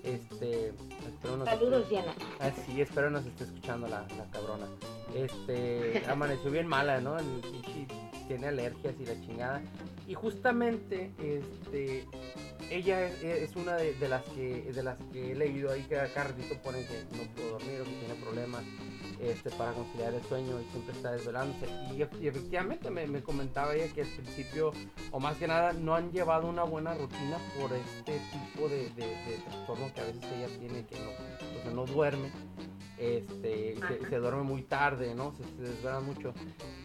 [0.05, 2.15] Este, espero nos Saludos, esté- Diana.
[2.39, 4.67] Ah, sí, espero nos esté escuchando la, la cabrona.
[5.15, 7.19] Este, amaneció bien mala, ¿no?
[7.19, 7.27] El
[8.29, 9.61] tiene alergias y la chingada.
[10.11, 12.05] Y justamente, este,
[12.69, 16.85] ella es, una de, las que de las que he leído ahí que ratito ponen
[16.85, 18.65] que no pudo dormir o que tiene problemas
[19.21, 21.67] este, para conciliar el sueño y siempre está desvelándose.
[21.95, 24.73] Y, ef- y efectivamente me, me comentaba ella que al principio,
[25.13, 29.15] o más que nada, no han llevado una buena rutina por este tipo de, de,
[29.45, 32.33] trastorno que a veces ella tiene, que no, no duerme.
[33.01, 33.77] Este,
[34.11, 35.33] se, duerme muy tarde, ¿no?
[35.33, 36.35] Se, se desvela mucho.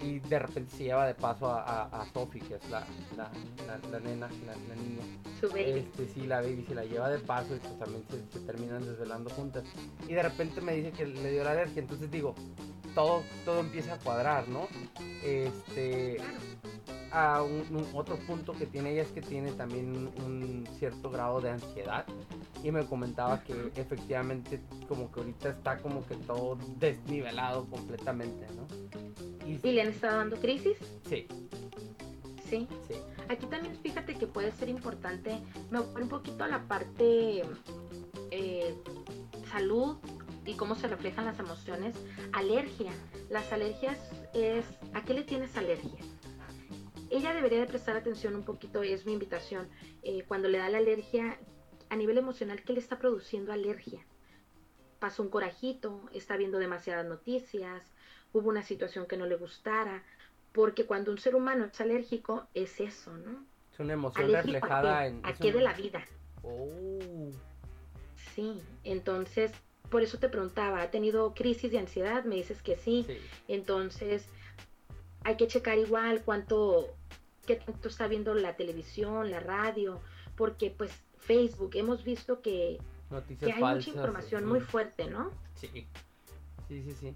[0.01, 3.29] Y de repente se lleva de paso a, a, a Sophie, que es la, la,
[3.67, 5.03] la, la nena, la, la niña.
[5.41, 5.79] Su baby.
[5.79, 8.85] Este, sí, la baby se la lleva de paso y pues también se, se terminan
[8.85, 9.65] desvelando juntas.
[10.07, 12.33] Y de repente me dice que le dio la alergia, entonces digo,
[12.95, 14.67] todo, todo empieza a cuadrar, ¿no?
[15.23, 16.17] Este,
[17.11, 21.41] a un, un- otro punto que tiene ella es que tiene también un cierto grado
[21.41, 22.05] de ansiedad.
[22.63, 29.45] Y me comentaba que efectivamente como que ahorita está como que todo desnivelado completamente, ¿no?
[29.47, 30.77] Y ¿Y le han estado dando crisis?
[31.07, 31.27] sí,
[32.49, 32.67] Sí.
[32.87, 32.95] sí.
[33.29, 35.39] Aquí también fíjate que puede ser importante,
[35.71, 37.41] me voy un poquito a la parte
[38.31, 38.75] eh,
[39.51, 39.97] salud
[40.45, 41.95] y cómo se reflejan las emociones.
[42.33, 42.91] Alergia.
[43.29, 43.97] Las alergias
[44.33, 45.99] es, ¿a qué le tienes alergia?
[47.09, 49.67] Ella debería de prestar atención un poquito, es mi invitación,
[50.03, 51.39] eh, cuando le da la alergia
[51.89, 54.05] a nivel emocional, ¿qué le está produciendo alergia?
[54.99, 57.83] Pasó un corajito, está viendo demasiadas noticias,
[58.33, 60.03] hubo una situación que no le gustara,
[60.51, 63.45] porque cuando un ser humano es alérgico es eso, ¿no?
[63.71, 65.07] Es una emoción ¿Alérgico reflejada a qué?
[65.07, 65.25] en...
[65.25, 66.05] ¿A qué un- de la vida?
[66.41, 67.29] Oh.
[68.33, 69.51] Sí, entonces,
[69.89, 72.23] por eso te preguntaba, ¿ha tenido crisis de ansiedad?
[72.25, 73.05] Me dices que sí.
[73.07, 73.17] Sí.
[73.47, 74.27] Entonces,
[75.23, 76.87] hay que checar igual cuánto,
[77.45, 79.99] qué tanto está viendo la televisión, la radio,
[80.35, 83.87] porque pues Facebook, hemos visto que, hay falsas.
[83.87, 84.47] mucha información sí.
[84.47, 85.31] muy fuerte, ¿no?
[85.55, 85.69] Sí,
[86.67, 87.15] sí, sí, sí.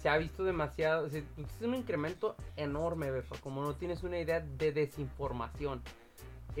[0.00, 1.24] Se ha visto demasiado, es
[1.60, 5.82] un incremento enorme, Befa, como no tienes una idea de desinformación.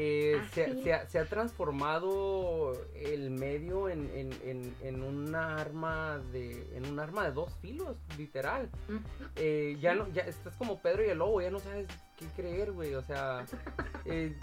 [0.00, 5.56] Eh, se, Así se ha, se ha transformado el medio en, en, en, en una
[5.56, 8.70] arma de en un arma de dos filos, literal.
[9.34, 12.70] Eh, ya no, ya estás como Pedro y el lobo, ya no sabes qué creer,
[12.70, 12.94] güey.
[12.94, 13.44] O sea,
[14.04, 14.36] eh,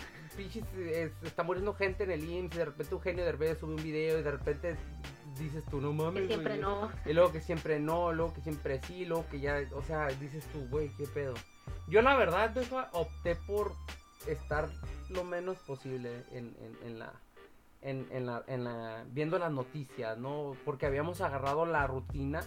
[1.23, 4.23] está muriendo gente en el IMSS, y de repente Eugenio Derbez sube un video y
[4.23, 4.75] de repente
[5.39, 6.61] dices tú, no mames, Que siempre güey".
[6.61, 6.91] no.
[7.05, 10.43] Y luego que siempre no, luego que siempre sí, luego que ya, o sea, dices
[10.51, 11.33] tú, güey, qué pedo.
[11.87, 12.53] Yo la verdad,
[12.91, 13.71] opté por
[14.27, 14.69] estar
[15.09, 17.13] lo menos posible en, en, en la...
[17.81, 20.55] En, en la, en la, viendo las noticias, ¿no?
[20.65, 22.43] Porque habíamos agarrado la rutina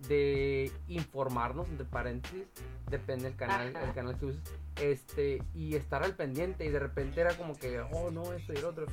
[0.00, 2.44] de informarnos, entre paréntesis,
[2.90, 3.86] depende del canal, Ajá.
[3.86, 4.42] el canal que uses,
[4.82, 8.56] este, y estar al pendiente, y de repente era como que, oh no, esto y
[8.56, 8.84] el otro.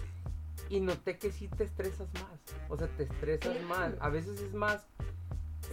[0.70, 2.40] Y noté que sí te estresas más,
[2.70, 3.94] o sea, te estresas más.
[4.00, 4.88] A veces es más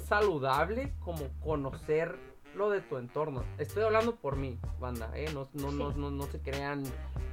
[0.08, 2.18] saludable como conocer
[2.58, 3.44] lo de tu entorno.
[3.58, 5.30] Estoy hablando por mí, banda, ¿eh?
[5.32, 5.98] No, no, no, Sí.
[5.98, 6.84] no, no se crean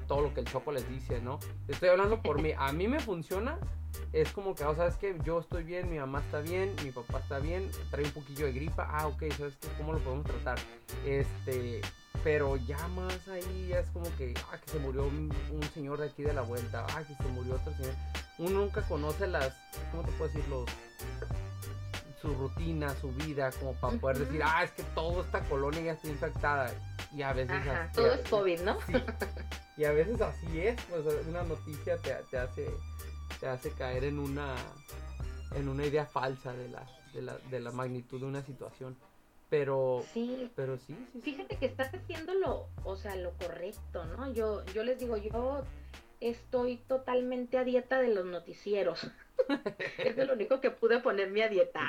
[0.07, 1.39] todo lo que el Choco les dice, ¿no?
[1.67, 2.53] Estoy hablando por mí.
[2.57, 3.57] A mí me funciona.
[4.13, 5.17] Es como que, oh, ¿sabes qué?
[5.23, 8.51] Yo estoy bien, mi mamá está bien, mi papá está bien, trae un poquillo de
[8.53, 8.87] gripa.
[8.91, 9.67] Ah, ok, ¿sabes qué?
[9.77, 10.57] ¿Cómo lo podemos tratar?
[11.05, 11.81] Este,
[12.23, 15.99] pero ya más ahí ya es como que, ah, que se murió un, un señor
[15.99, 17.93] de aquí de la vuelta, ah, que se murió otro señor.
[18.37, 19.53] Uno nunca conoce las,
[19.91, 20.45] ¿cómo te puedo decir?
[20.49, 20.65] Los,
[22.25, 25.91] su rutina, su vida, como para poder decir, ah, es que toda esta colonia ya
[25.91, 26.73] está infectada.
[27.15, 28.77] Y a veces Ajá, así- todo es COVID, ¿no?
[28.87, 28.93] Sí.
[29.77, 32.69] Y a veces así es, pues una noticia te, te hace
[33.39, 34.55] te hace caer en una
[35.55, 38.97] en una idea falsa de la, de la, de la magnitud de una situación.
[39.49, 41.21] Pero, Sí, pero sí, sí, sí.
[41.21, 44.31] fíjate que estás haciendo lo, o sea, lo correcto, ¿no?
[44.33, 45.61] Yo, yo les digo, yo
[46.19, 49.05] estoy totalmente a dieta de los noticieros.
[49.97, 51.81] es de lo único que pude ponerme a dieta.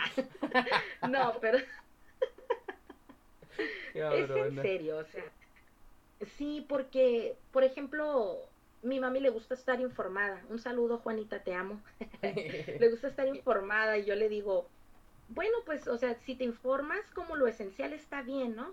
[1.08, 1.58] no, pero
[3.94, 5.24] es en serio, o sea.
[6.36, 8.38] Sí, porque, por ejemplo,
[8.82, 10.42] mi mami le gusta estar informada.
[10.48, 11.80] Un saludo, Juanita, te amo.
[12.22, 14.68] le gusta estar informada y yo le digo,
[15.28, 18.72] bueno, pues, o sea, si te informas como lo esencial está bien, ¿no?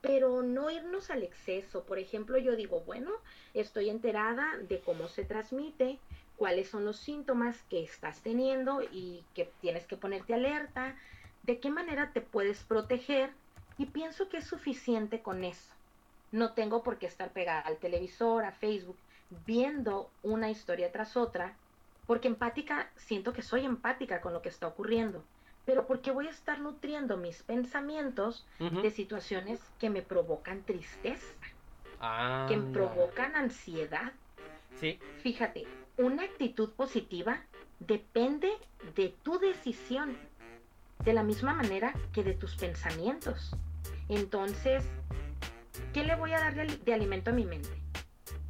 [0.00, 1.84] Pero no irnos al exceso.
[1.84, 3.10] Por ejemplo, yo digo, bueno,
[3.54, 5.98] estoy enterada de cómo se transmite,
[6.36, 10.96] cuáles son los síntomas que estás teniendo y que tienes que ponerte alerta,
[11.42, 13.40] de qué manera te puedes proteger
[13.76, 15.74] y pienso que es suficiente con eso.
[16.30, 21.60] No tengo por qué estar pegada al televisor, a Facebook, viendo una historia tras otra,
[22.04, 25.28] porque empática, siento que soy empática con lo que está ocurriendo,
[25.64, 28.82] pero porque voy a estar nutriendo mis pensamientos Ujú.
[28.82, 31.34] de situaciones que me provocan tristeza,
[32.48, 34.14] que me provocan ansiedad.
[34.80, 35.64] Sí, Fíjate,
[35.98, 37.40] una actitud positiva
[37.80, 38.50] depende
[38.94, 40.16] de tu decisión,
[41.04, 43.54] de la misma manera que de tus pensamientos.
[44.08, 44.84] Entonces,
[45.92, 47.70] ¿qué le voy a dar de, ali- de alimento a mi mente?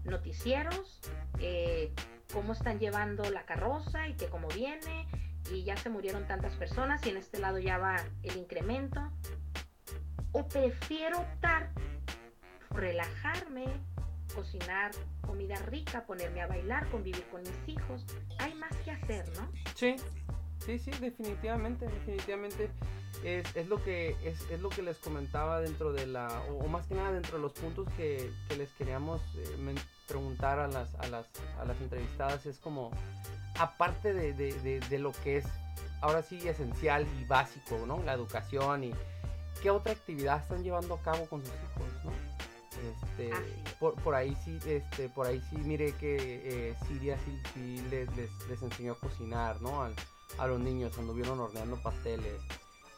[0.04, 1.00] Noticieros,
[1.38, 1.92] eh,
[2.32, 5.06] cómo están llevando la carroza y que cómo viene,
[5.52, 9.00] y ya se murieron tantas personas y en este lado ya va el incremento.
[10.32, 11.70] O prefiero optar
[12.68, 13.66] por relajarme,
[14.36, 14.92] cocinar
[15.26, 18.04] comida rica, ponerme a bailar, convivir con mis hijos.
[18.38, 19.48] Hay más que hacer, ¿no?
[19.74, 19.96] sí,
[20.64, 22.70] sí, sí, definitivamente, definitivamente.
[23.24, 26.86] Es, es lo que es, es lo que les comentaba dentro de la o, más
[26.86, 29.74] que nada dentro de los puntos que, que les queríamos eh,
[30.06, 31.26] preguntar a las, a las
[31.58, 32.90] a las entrevistadas es como
[33.58, 35.46] aparte de, de- de- de lo que es
[36.02, 38.92] ahora sí esencial y básico no la educación y
[39.62, 42.12] qué otra actividad están llevando a cabo con sus hijos no
[42.78, 43.72] este es.
[43.80, 48.14] por, por ahí sí este por ahí sí mire que eh, Siria sí, sí les,
[48.16, 49.94] les, les enseñó a cocinar no Al-
[50.38, 52.40] a los niños anduvieron horneando pasteles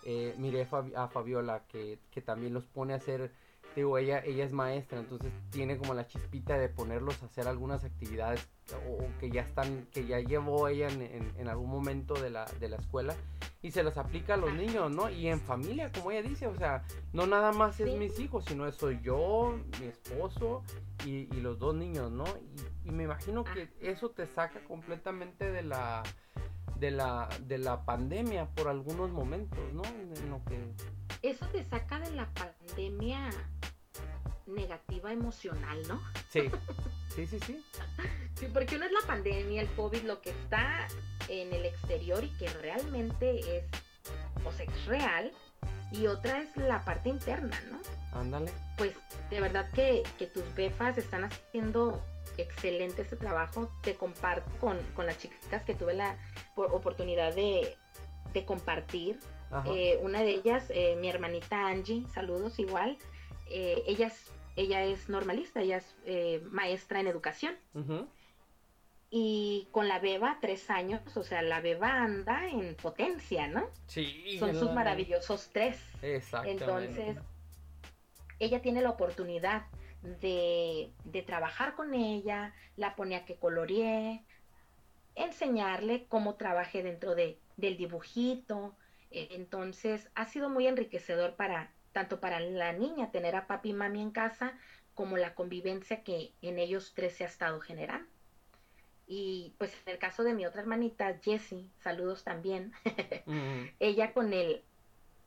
[0.05, 3.33] eh, miré Fabi- a Fabiola que, que también los pone a hacer
[3.77, 7.85] digo ella ella es maestra entonces tiene como la chispita de ponerlos a hacer algunas
[7.85, 12.15] actividades o, o que ya están que ya llevó ella en, en- en algún momento
[12.15, 13.15] de la, de la escuela
[13.63, 16.57] y se las aplica a los niños no y en familia como ella dice o
[16.57, 17.97] sea no nada más es Sí.
[17.97, 20.63] mis hijos sino soy yo mi esposo
[21.05, 22.25] y, y los dos niños no
[22.85, 26.03] y, y me imagino que eso te saca completamente de la
[26.79, 30.59] de la de la pandemia por algunos momentos no en, en lo que
[31.23, 33.29] Eso te saca de la pandemia
[34.49, 36.03] negativa emocional, ¿no?
[36.31, 36.51] sí
[37.15, 37.65] sí sí sí
[38.35, 40.87] Sí, porque una es la pandemia, el COVID, lo que está
[41.29, 43.65] en el exterior y que realmente es,
[44.45, 45.33] o sea, es real,
[45.91, 47.81] y otra es la parte interna, ¿no?
[48.19, 48.95] ándale Pues
[49.31, 52.01] de verdad que, que tus befas están haciendo
[52.37, 53.71] excelente este trabajo.
[53.83, 56.17] Te comparto con, con las chicas que tuve la
[56.55, 57.77] por- oportunidad de,
[58.33, 59.19] de compartir.
[59.67, 62.97] Eh, una de ellas, eh, mi hermanita Angie, saludos igual.
[63.51, 67.57] eh, ella, es, ella es normalista, ella es eh, maestra en educación.
[69.11, 73.71] Y con la beba, tres años, o sea, la beba anda en potencia, ¿no?
[73.87, 75.81] Sí, Son sus maravillosos tres.
[76.03, 76.65] Exactamente.
[76.65, 77.17] Entonces,
[78.41, 79.67] ella tiene la oportunidad
[80.03, 84.25] de, de trabajar con ella, la pone a que coloree,
[85.15, 88.77] enseñarle cómo trabaje dentro de, del dibujito.
[89.11, 94.01] Entonces, ha sido muy enriquecedor para tanto para la niña tener a papi y mami
[94.01, 94.57] en casa,
[94.95, 98.09] como la convivencia que en ellos tres se ha estado generando.
[99.09, 102.73] Y pues en el caso de mi otra hermanita, Jessie, saludos también.
[103.81, 104.63] Ella con él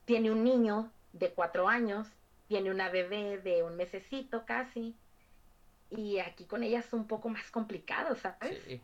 [0.05, 2.07] tiene un niño de cuatro años,
[2.47, 4.95] tiene una bebé de un mesecito casi,
[5.89, 8.63] y aquí con ella es un poco más complicado, ¿sabes?
[8.63, 8.81] Sí.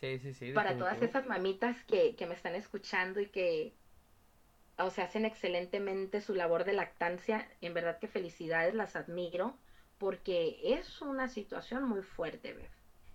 [0.00, 0.52] Sí, sí, sí.
[0.52, 3.79] Para todas esas mamitas que, que me están escuchando y que,
[4.84, 9.56] o sea, hacen excelentemente su labor de lactancia, en verdad que felicidades, las admiro,
[9.98, 12.70] porque es una situación muy fuerte, Beth.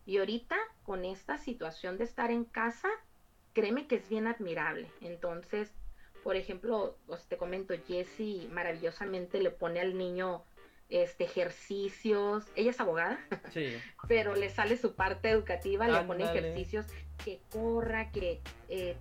[0.05, 2.89] Y ahorita, con esta situación de estar en casa,
[3.53, 4.91] créeme que es bien admirable.
[5.01, 5.73] Entonces,
[6.23, 10.43] por ejemplo, os te comento, Jessie maravillosamente le pone al niño
[10.89, 12.45] este ejercicios.
[12.55, 13.19] Ella es abogada,
[13.53, 13.75] Sí.
[14.07, 16.85] pero le sale su parte educativa, le pone ejercicios
[17.23, 18.95] que corra, que eh,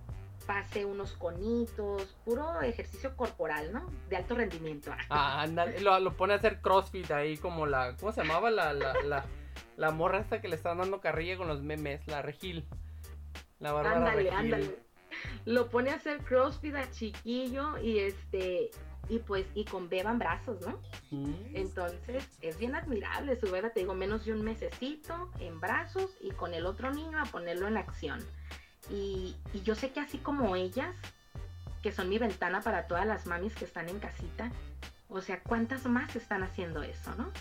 [0.45, 3.85] pase unos conitos, puro ejercicio corporal, ¿no?
[4.09, 4.91] De alto rendimiento.
[5.09, 8.49] Ah, ándale, lo, lo pone a hacer crossfit ahí como la, ¿cómo se llamaba?
[8.51, 9.25] La, la, la,
[9.77, 12.65] la morra esta que le estaban dando carrilla con los memes, la Regil.
[13.59, 14.33] La Bárbara Ándale, Regil.
[14.33, 14.79] ándale.
[15.45, 18.71] Lo pone a hacer crossfit a chiquillo y este
[19.07, 20.79] y pues, y con beba en brazos, ¿no?
[21.53, 26.31] Entonces, es bien admirable su beba, te digo, menos de un mesecito en brazos y
[26.31, 28.19] con el otro niño a ponerlo en acción.
[28.89, 30.95] Y, y yo sé que así como ellas,
[31.81, 34.51] que son mi ventana para todas las mamis que están en casita,
[35.09, 37.31] o sea, ¿cuántas más están haciendo eso, no?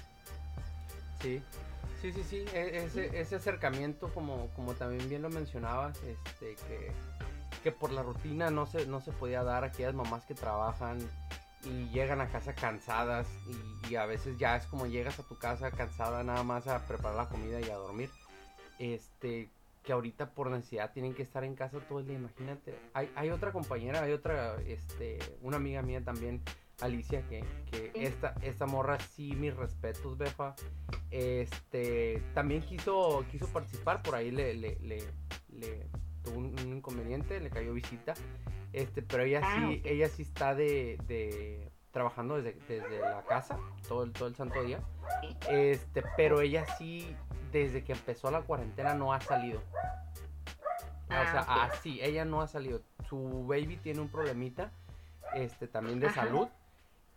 [1.20, 1.42] Sí,
[2.01, 6.92] sí, sí, sí, e- ese, ese acercamiento, como, como también bien lo mencionabas, este, que,
[7.62, 10.99] que por la rutina no se, no se podía dar a aquellas mamás que trabajan
[11.64, 13.26] y llegan a casa cansadas
[13.86, 16.86] y, y a veces ya es como llegas a tu casa cansada nada más a
[16.86, 18.11] preparar la comida y a dormir.
[18.78, 19.49] Este,
[19.85, 22.74] que ahorita por necesidad tienen que estar en casa todo el día, imagínate.
[22.95, 26.43] Hay, hay otra compañera, hay otra, este, una amiga mía también,
[26.80, 28.05] Alicia, que, que Sí.
[28.05, 30.57] esta, esta morra sí, mis respetos, Befa.
[31.11, 34.99] Este, también quiso, quiso participar, por ahí le, le, le,
[35.51, 35.87] le
[36.22, 38.14] tuvo un, un inconveniente, le cayó visita.
[38.72, 39.87] Este, pero ella Ah, sí, ok.
[39.87, 44.62] ella sí está de, de trabajando desde, desde la casa todo el, todo el santo
[44.62, 44.80] día.
[45.49, 47.16] Este, pero ella sí,
[47.53, 49.61] desde que empezó la cuarentena no ha salido.
[49.61, 49.62] o
[51.09, 51.72] Ah, sea, ok.
[51.72, 52.82] así, ella no ha salido.
[53.09, 54.70] Su baby tiene un problemita,
[55.34, 56.24] este, también de Ajá.
[56.26, 56.49] salud.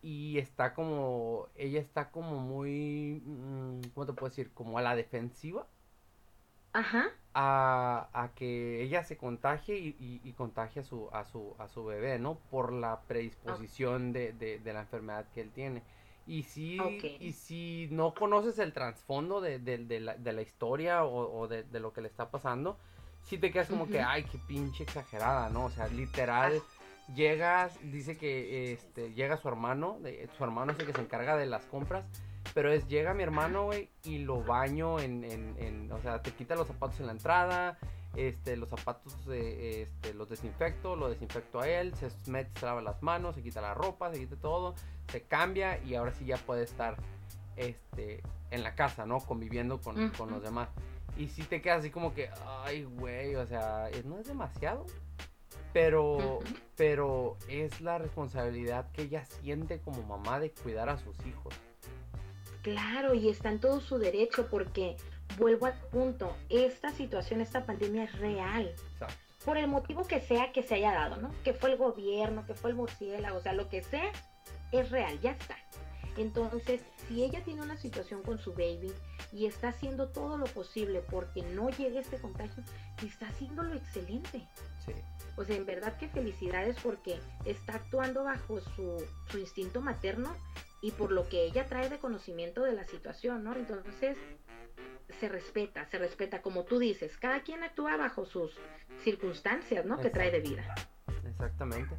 [0.03, 4.53] Y está como, ella está como muy, mm, ¿cómo te puedo decir?
[4.53, 5.65] Como a la defensiva
[6.74, 7.07] Ajá.
[7.34, 11.68] a, a que ella se contagie y, y- y contagie a su, a, su, a
[11.68, 12.39] su bebé, ¿no?
[12.49, 15.84] Por la predisposición de, de- de la enfermedad que él tiene.
[16.26, 17.22] Y si, Ok.
[17.22, 21.63] y si no conoces el trasfondo de, de- la, de la historia o, o de,
[21.80, 22.78] lo que le está pasando,
[23.24, 24.07] sí te quedas como que, Ujú.
[24.09, 25.65] ay, qué pinche exagerada, ¿no?
[25.65, 26.59] O sea, literal,
[27.15, 31.38] llegas, dice que este, llega su hermano, de- su hermano es el que se encarga
[31.38, 32.05] de las compras,
[32.58, 36.32] pero es, llega mi hermano, güey, y lo baño en, en, en- o sea, te
[36.32, 37.78] quita los zapatos en la entrada,
[38.16, 42.82] este, los zapatos, eh, este, los desinfecto, lo desinfecto a él, se mete, se lava
[42.82, 44.74] las manos, se quita la ropa, se quita todo,
[45.12, 46.97] se cambia y ahora sí ya puede estar,
[47.58, 49.20] este, en la casa, ¿no?
[49.20, 50.70] Conviviendo con, con los demás.
[51.16, 52.32] Y si te quedas así como que,
[52.66, 54.84] ay, güey, o sea, no es demasiado.
[55.74, 56.39] Pero,
[56.76, 61.53] pero es la responsabilidad que ella siente como mamá de cuidar a sus hijos.
[62.68, 64.97] Claro, y está en todo su derecho porque,
[65.38, 68.65] vuelvo al punto, esta situación, esta pandemia es real.
[68.91, 69.15] Exacto.
[69.45, 71.32] Por el motivo que sea que se haya dado, ¿no?
[71.45, 74.11] Que fue el gobierno, que fue el murciélago, o sea, lo que sea,
[74.74, 75.55] es real, ya está.
[76.18, 78.91] Entonces, si ella tiene una situación con su baby
[79.32, 82.65] y está haciendo todo lo posible porque no llegue este contagio,
[83.01, 84.45] está haciéndolo excelente.
[84.86, 84.91] Sí.
[85.38, 89.01] O sea, en verdad que felicidades porque está actuando bajo su,
[89.32, 90.36] su instinto materno
[90.82, 93.53] y por lo que ella trae de conocimiento de la situación, ¿no?
[93.55, 94.17] Entonces,
[95.19, 98.53] se respeta, se respeta, como tú dices, cada quien actúa bajo sus
[99.03, 99.97] circunstancias, ¿no?
[99.99, 100.75] Que trae de vida.
[101.28, 101.95] Exactamente.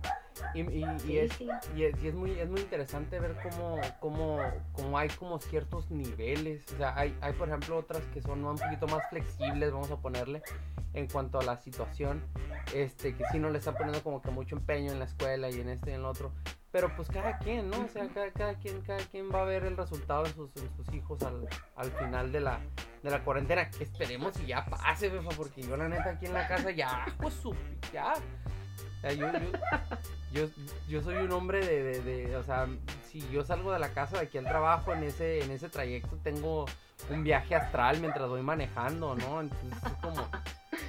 [0.54, 1.48] Y, y- y Sí, es, sí.
[1.76, 4.40] y es, y es muy, es muy interesante ver cómo, cómo,
[4.72, 6.64] cómo hay como ciertos niveles.
[6.72, 9.96] O sea, hay, hay por ejemplo otras que son un poquito más flexibles, vamos a
[10.00, 10.42] ponerle,
[10.94, 12.22] en cuanto a la situación.
[12.74, 15.60] Este, que sí no le están poniendo como que mucho empeño en la escuela y
[15.60, 16.32] en este y en el otro.
[16.70, 17.84] Pero pues cada quien, ¿no?
[17.84, 20.68] O sea, cada, cada quien, cada quien va a ver el resultado en sus, en
[20.76, 22.60] sus hijos al, al final de la,
[23.02, 23.62] de la cuarentena.
[23.80, 27.34] Esperemos y ya pase, befa, porque yo la neta aquí en la casa ya, pues
[27.34, 27.54] su,
[27.92, 28.12] ya.
[29.02, 29.38] Yo, yo,
[30.32, 30.48] yo,
[30.88, 32.66] yo soy un hombre de, de- de- o sea,
[33.08, 36.16] si yo salgo de la casa de aquí al trabajo en ese, en ese trayecto
[36.22, 36.66] tengo
[37.08, 39.40] un viaje astral mientras voy manejando, ¿no?
[39.40, 40.28] Entonces es como...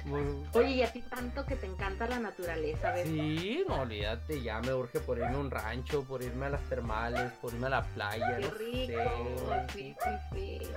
[0.04, 3.06] muy- Oye, y a ti tanto que te encanta la naturaleza, ¿ves?
[3.06, 6.62] Sí, no, olvídate, ya me urge por irme a un rancho, por irme a las
[6.68, 9.72] termales, por irme a la playa, Qué no rico, sé.
[9.72, 10.70] sí, sí, sí.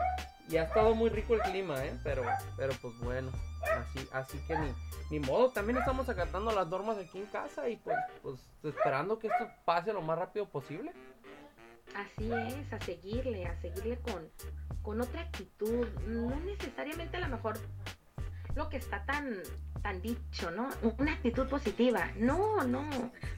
[0.49, 1.97] Y ha estado muy rico el clima, ¿eh?
[2.03, 2.23] Pero,
[2.57, 3.31] pero pues bueno,
[3.63, 4.73] así, así que ni,
[5.09, 9.27] ni modo, también estamos acatando las normas aquí en casa y pues, pues esperando que
[9.27, 10.91] esto pase lo más rápido posible.
[11.95, 14.29] Así es, a seguirle, a seguirle con,
[14.81, 17.57] con otra actitud, no necesariamente a lo mejor
[18.55, 19.37] lo que está tan,
[19.81, 20.69] tan dicho, ¿no?
[20.97, 22.11] Una actitud positiva.
[22.15, 22.87] No, no,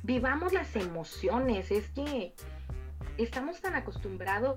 [0.03, 2.33] vivamos las emociones, es que
[3.17, 4.55] estamos tan acostumbrados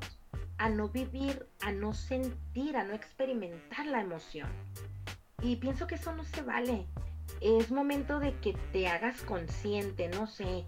[0.59, 4.49] a no vivir, a no sentir, a no experimentar la emoción.
[5.41, 6.87] Y pienso que eso no se vale.
[7.41, 10.67] Es momento de que te hagas consciente, no sé,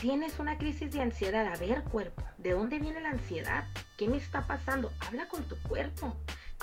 [0.00, 3.64] tienes una crisis de ansiedad, a ver cuerpo, ¿de dónde viene la ansiedad?
[3.96, 4.92] ¿Qué me está pasando?
[5.00, 6.14] Habla con tu cuerpo.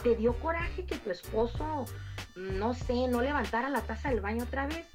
[0.04, 1.86] ¿Te dio coraje que tu esposo,
[2.36, 4.86] no sé, no levantara la taza del baño otra vez?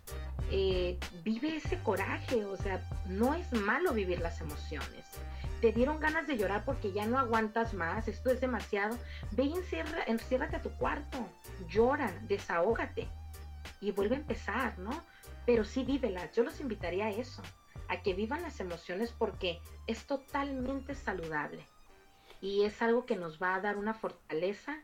[0.51, 5.07] Eh, vive ese coraje, o sea, no es malo vivir las emociones.
[5.61, 8.97] Te dieron ganas de llorar porque ya no aguantas más, esto es demasiado.
[9.32, 11.18] Ve y encierra, enciérrate a tu cuarto,
[11.68, 13.09] llora, desahógate
[13.80, 15.03] y vuelve a empezar, ¿no?
[15.45, 17.43] Pero sí vívelas, yo los invitaría a eso
[17.89, 21.66] a que vivan las emociones porque es totalmente saludable
[22.41, 24.78] y es algo que nos va a dar una fortaleza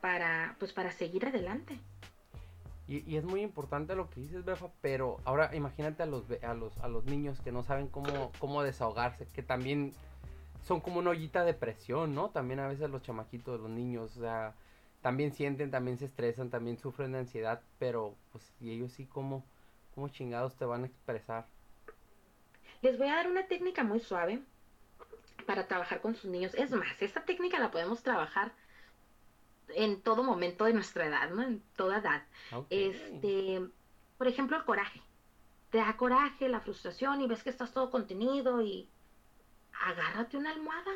[0.00, 1.78] para pues para seguir adelante.
[2.88, 6.54] Y, y es muy importante lo que dices, Befa, pero ahora imagínate a los, a
[6.54, 9.92] los, a los niños que no saben cómo, cómo desahogarse, que también
[10.62, 12.30] son como una ollita de presión, ¿no?
[12.30, 14.54] También a veces los chamaquitos, los niños, o sea,
[15.02, 19.44] también sienten, también se estresan, también sufren de ansiedad, pero pues y ellos sí, ¿cómo,
[19.94, 21.46] cómo chingados te van a expresar?
[22.82, 24.42] Les voy a dar una técnica muy suave
[25.46, 26.54] para trabajar con sus niños.
[26.54, 28.52] Es más, esta técnica la podemos trabajar
[29.68, 31.42] en todo momento de nuestra edad, ¿no?
[31.42, 32.22] En toda edad.
[32.52, 32.66] Ok.
[32.70, 33.66] Este,
[34.18, 35.02] por ejemplo, el coraje.
[35.70, 38.88] Te da coraje, la frustración y ves que estás todo contenido y
[39.84, 40.92] agárrate una almohada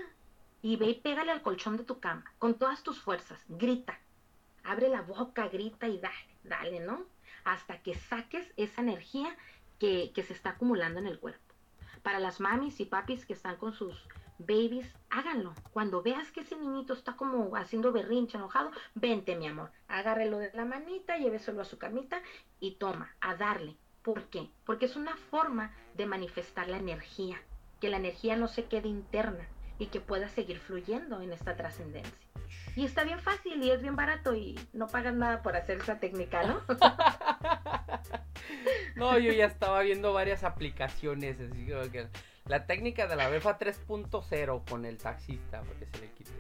[0.63, 3.43] y ve y pégale al colchón de tu cama con todas tus fuerzas.
[3.49, 3.99] Grita.
[4.63, 7.05] Abre la boca, grita y dale, dale, ¿no?
[7.45, 9.35] Hasta que saques esa energía
[9.79, 11.41] que, que se está acumulando en el cuerpo.
[12.03, 14.07] Para las mamis y papis que están con sus
[14.47, 15.55] babies, háganlo.
[15.73, 20.51] Cuando veas que ese niñito está como haciendo berrinche, enojado, vente, mi amor, agárrelo de
[20.55, 22.23] la manita, lléveselo a su camita
[22.59, 23.77] y toma, a darle.
[24.03, 24.51] ¿Por qué?
[24.65, 27.41] Porque es una forma de manifestar la energía,
[27.81, 29.47] que la energía no se quede interna
[29.79, 32.15] y que pueda seguir fluyendo en esta trascendencia.
[32.77, 35.99] Y está bien fácil y es bien barato y no pagas nada por hacer esa
[35.99, 36.63] técnica, ¿no?
[38.97, 42.09] No, yo ya estaba viendo varias aplicaciones, así que
[42.51, 46.31] la técnica de la befa 3.0 con el taxista, porque se le quite.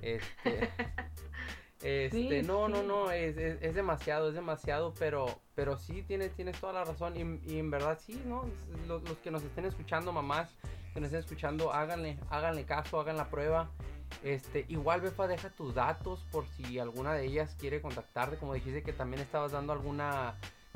[0.00, 0.70] Este,
[1.82, 2.86] este, Sí, no, no, sí.
[2.86, 7.16] no, es, es, es demasiado, es demasiado, pero, pero sí tienes, tienes toda la razón
[7.16, 8.44] y, y en verdad sí, ¿no?
[8.88, 10.50] Los, los que nos estén escuchando, mamás,
[10.94, 13.70] que nos estén escuchando, háganle, háganle caso, hagan la prueba.
[14.22, 18.82] Este, igual Befa deja tus datos por si alguna de ellas quiere contactarte, como dijiste
[18.82, 20.34] que también estabas dando alguna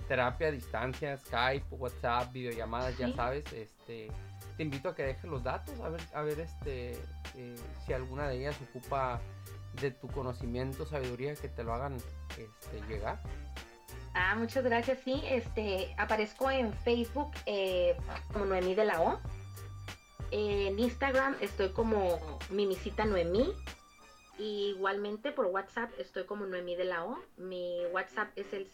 [0.08, 3.12] terapia a distancia, Skype, WhatsApp, videollamadas, ya Sí.
[3.14, 4.08] sabes, este,
[4.56, 6.92] te invito a que dejes los datos, a ver, a ver este,
[7.36, 9.20] eh, si alguna de ellas ocupa
[9.80, 11.96] de tu conocimiento, sabiduría, que te lo hagan
[12.30, 12.48] este,
[12.88, 13.20] llegar.
[14.14, 14.98] Ah, muchas gracias.
[15.04, 17.94] Sí, este, aparezco en Facebook eh,
[18.32, 19.20] como Noemí de la O.
[20.30, 23.52] En Instagram estoy como Mimicita Noemí.
[24.38, 27.18] Y igualmente por WhatsApp estoy como Noemí de la O.
[27.36, 28.72] Mi WhatsApp es el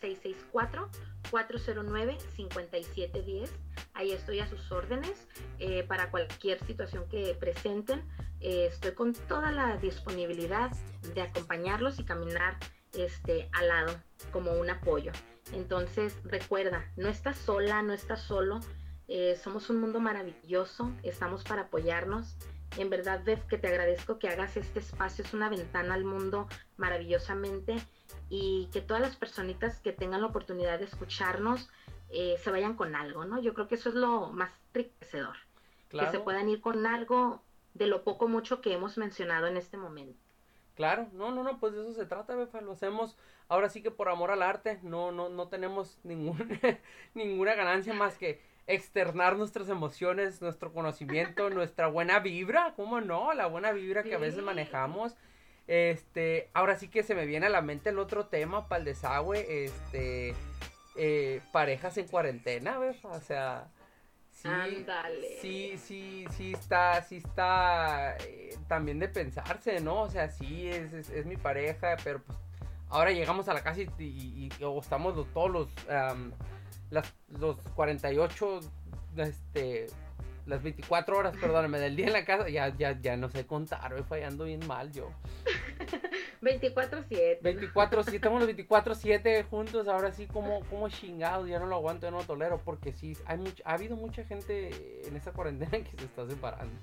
[1.33, 3.51] 664-409-5710.
[3.95, 5.29] Ahí estoy a sus órdenes
[5.59, 8.03] eh, para cualquier situación que presenten.
[8.41, 10.71] Eh, estoy con toda la disponibilidad
[11.15, 12.57] de acompañarlos y caminar
[12.95, 14.01] este, al lado
[14.33, 15.13] como un apoyo.
[15.53, 18.61] Entonces, recuerda, no estás sola, no estás solo.
[19.09, 22.37] eh, somos un mundo maravilloso, estamos para apoyarnos.
[22.79, 26.49] En verdad, Bev, que te agradezco que hagas este espacio, es una ventana al mundo
[26.79, 27.77] maravillosamente
[28.31, 31.69] y que todas las personitas que tengan la oportunidad de escucharnos
[32.13, 33.41] eh, se vayan con algo, ¿no?
[33.41, 35.37] Yo creo que eso es lo más enriquecedor,
[35.91, 37.43] que se puedan ir con algo
[37.75, 40.19] de lo poco mucho que hemos mencionado en este momento.
[40.75, 43.17] Claro, no, no, no, pues de eso se trata, Befa, lo hacemos
[43.49, 46.39] ahora sí que por amor al arte, no, no, no tenemos ningún,
[47.15, 53.35] ninguna ganancia más que externar nuestras emociones, nuestro conocimiento, nuestra buena vibra, ¿cómo no?
[53.35, 55.17] La buena vibra que a veces manejamos.
[55.67, 58.85] Este, ahora sí que se me viene a la mente el otro tema para el
[58.85, 60.35] desagüe, este,
[60.97, 63.69] eh, parejas en cuarentena, Befa, o sea,
[64.31, 64.49] sí,
[65.41, 70.03] sí, sí, sí está, sí está eh, también de pensarse, ¿no?
[70.03, 72.39] O sea, sí, es, es, es mi pareja, pero pues
[72.89, 76.33] ahora llegamos a la casa y, y- y- o estamos los- todos los, am,
[76.91, 78.61] las, los 48,
[79.17, 79.87] este,
[80.47, 83.93] las 24 horas, perdóname, del día en la casa, ya, ya, ya no sé contar,
[83.95, 85.11] voy fallando bien mal yo.
[86.43, 87.39] 24-7.
[87.41, 92.07] 24, sí, estamos los 24-7 juntos, ahora sí, como, como chingados, ya no lo aguanto,
[92.07, 95.71] ya no lo tolero, porque sí, hay mucha, ha habido mucha gente en esta cuarentena
[95.85, 96.75] que se está separando.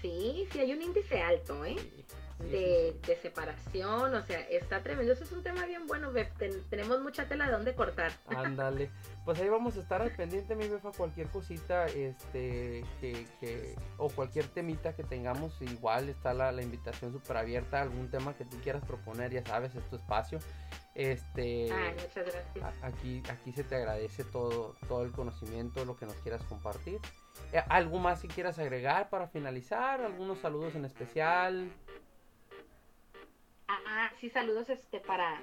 [0.00, 1.76] Sí, sí, hay un índice alto, ¿eh?
[1.78, 2.04] Sí,
[2.50, 5.12] de, separación, o sea, está tremendo.
[5.12, 6.32] Eso es un tema bien bueno, Bef.
[6.36, 8.12] Ten- tenemos mucha tela de dónde cortar.
[8.26, 8.90] Ándale.
[9.24, 14.08] Pues ahí vamos a estar al pendiente, mi befa, cualquier cosita, este, que, que, o
[14.08, 18.56] cualquier temita que tengamos, igual está la, la invitación súper abierta, algún tema que tú
[18.62, 20.40] quieras proponer, ya sabes, es tu espacio.
[20.94, 22.82] Este, Ay, muchas gracias.
[22.82, 26.98] aquí, aquí se te agradece todo, todo el conocimiento, lo que nos quieras compartir.
[27.52, 30.00] Eh, ¿Algo más que quieras agregar para finalizar?
[30.02, 31.70] ¿Algunos saludos en especial?
[33.94, 35.38] Ah, sí, saludos este para,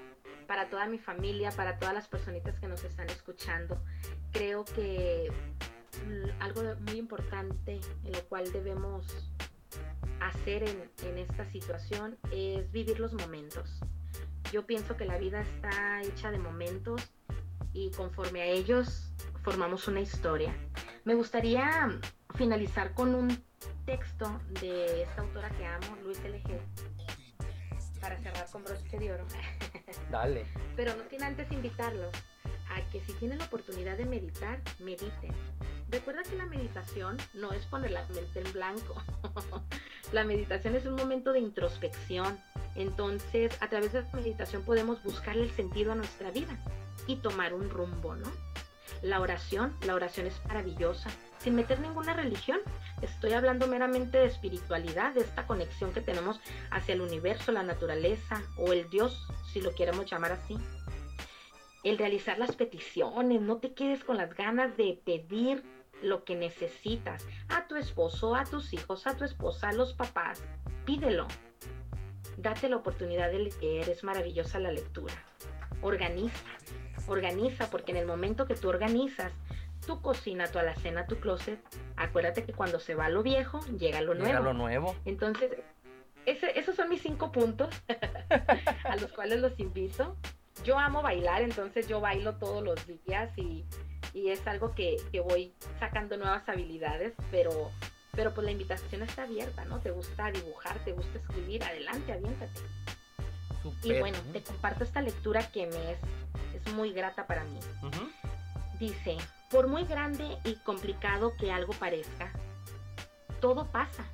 [0.48, 3.80] para toda mi familia, para todas las personitas que nos están escuchando.
[4.32, 5.30] Creo que
[6.04, 9.06] mm, algo muy importante en lo cual debemos
[10.18, 13.78] hacer en, en esta situación es vivir los momentos.
[14.50, 17.08] Yo pienso que la vida está hecha de momentos
[17.72, 19.12] y conforme a ellos
[19.44, 20.52] formamos una historia.
[21.04, 22.00] Me gustaría
[22.34, 23.28] finalizar con un
[23.86, 26.60] texto de esta autora que amo, Luis L.G.,
[28.00, 29.24] para cerrar con broche de oro.
[30.10, 30.46] Dale.
[30.76, 32.14] Pero no sin antes invitarlos
[32.70, 35.34] a que si tienen la oportunidad de meditar, mediten.
[35.90, 39.02] Recuerda que la meditación no es poner la mente en blanco.
[40.12, 42.38] la meditación es un momento de introspección.
[42.76, 46.56] Entonces, a través de la meditación podemos buscarle el sentido a nuestra vida
[47.08, 48.30] y tomar un rumbo, ¿no?
[49.02, 52.60] La oración, la oración es maravillosa, sin meter ninguna religión.
[53.02, 58.42] Estoy hablando meramente de espiritualidad, de esta conexión que tenemos hacia el universo, la naturaleza
[58.56, 60.58] o el Dios, si lo queremos llamar así
[61.82, 65.62] el realizar las peticiones, no te quedes con las ganas de pedir
[66.02, 70.42] lo que necesitas a tu esposo, a tus hijos, a tu esposa, a los papás.
[70.84, 71.26] Pídelo.
[72.36, 75.14] Date la oportunidad de leer, es maravillosa la lectura.
[75.82, 76.44] Organiza,
[77.06, 79.32] organiza, porque en el momento que tú organizas
[79.86, 81.58] tu cocina, tu alacena, tu closet,
[81.96, 84.26] acuérdate que cuando se va lo viejo, llega lo nuevo.
[84.26, 84.94] Llega lo nuevo.
[85.04, 85.50] Entonces,
[86.26, 87.74] esos son mis cinco puntos
[88.84, 90.16] a los cuales los invito
[90.64, 93.64] yo amo bailar, entonces yo bailo todos los días y,
[94.14, 97.70] es algo que, voy sacando nuevas habilidades, pero,
[98.12, 99.78] pero pues la invitación está abierta, ¿no?
[99.78, 102.60] Te gusta dibujar, te gusta escribir, adelante, aviéntate.
[103.82, 105.98] Y bueno, te comparto esta lectura que me es,
[106.54, 107.60] es muy grata para mí.
[108.78, 109.16] Dice,
[109.50, 112.32] por muy grande y complicado que algo parezca,
[113.40, 114.04] todo pasa.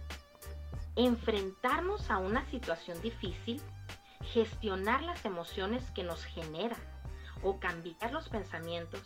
[0.97, 3.61] Enfrentarnos a una situación difícil
[4.33, 6.77] gestionar las emociones que nos genera
[7.43, 9.03] o cambiar los pensamientos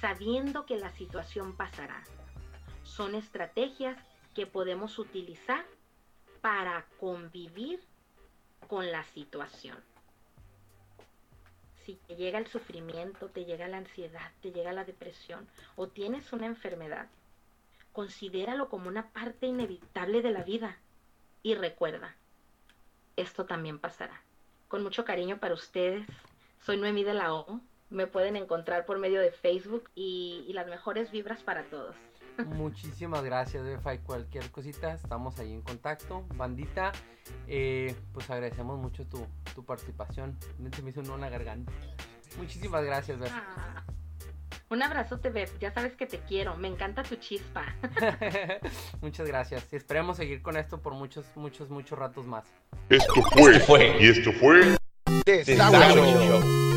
[0.00, 2.02] sabiendo que la situación pasará.
[2.82, 3.96] Son estrategias
[4.34, 5.64] que podemos utilizar
[6.40, 7.80] para convivir
[8.72, 9.76] con la situación.
[11.84, 15.46] Si te llega el sufrimiento, te llega la ansiedad, te llega la depresión
[15.76, 17.10] o tienes una enfermedad,
[17.92, 20.78] considéralo como una parte inevitable de la vida
[21.42, 22.16] y recuerda,
[23.14, 24.22] esto también pasará
[24.68, 26.06] con mucho cariño para ustedes.
[26.64, 27.60] Soy Noemí de la O.
[27.90, 31.94] Me pueden encontrar por medio de Facebook y, las mejores vibras para todos.
[32.46, 33.96] Muchísimas gracias, Befa.
[33.98, 36.24] cualquier cosita, estamos ahí en contacto.
[36.34, 36.92] Bandita,
[37.46, 40.38] eh, pues agradecemos mucho tu, tu participación.
[40.74, 41.72] Se me hizo un la garganta.
[42.38, 43.42] Muchísimas gracias, Befa.
[43.58, 43.84] Ah,
[44.72, 45.58] un abrazote, Bef.
[45.60, 46.56] Ya sabes que te quiero.
[46.56, 47.76] Me encanta tu chispa.
[49.02, 49.70] Muchas gracias.
[49.70, 52.44] Esperemos seguir con esto por muchos, muchos, muchos ratos más.
[52.88, 53.22] Esto
[53.66, 53.96] fue.
[54.00, 54.78] Y esto fue.
[55.26, 56.71] Desagüe.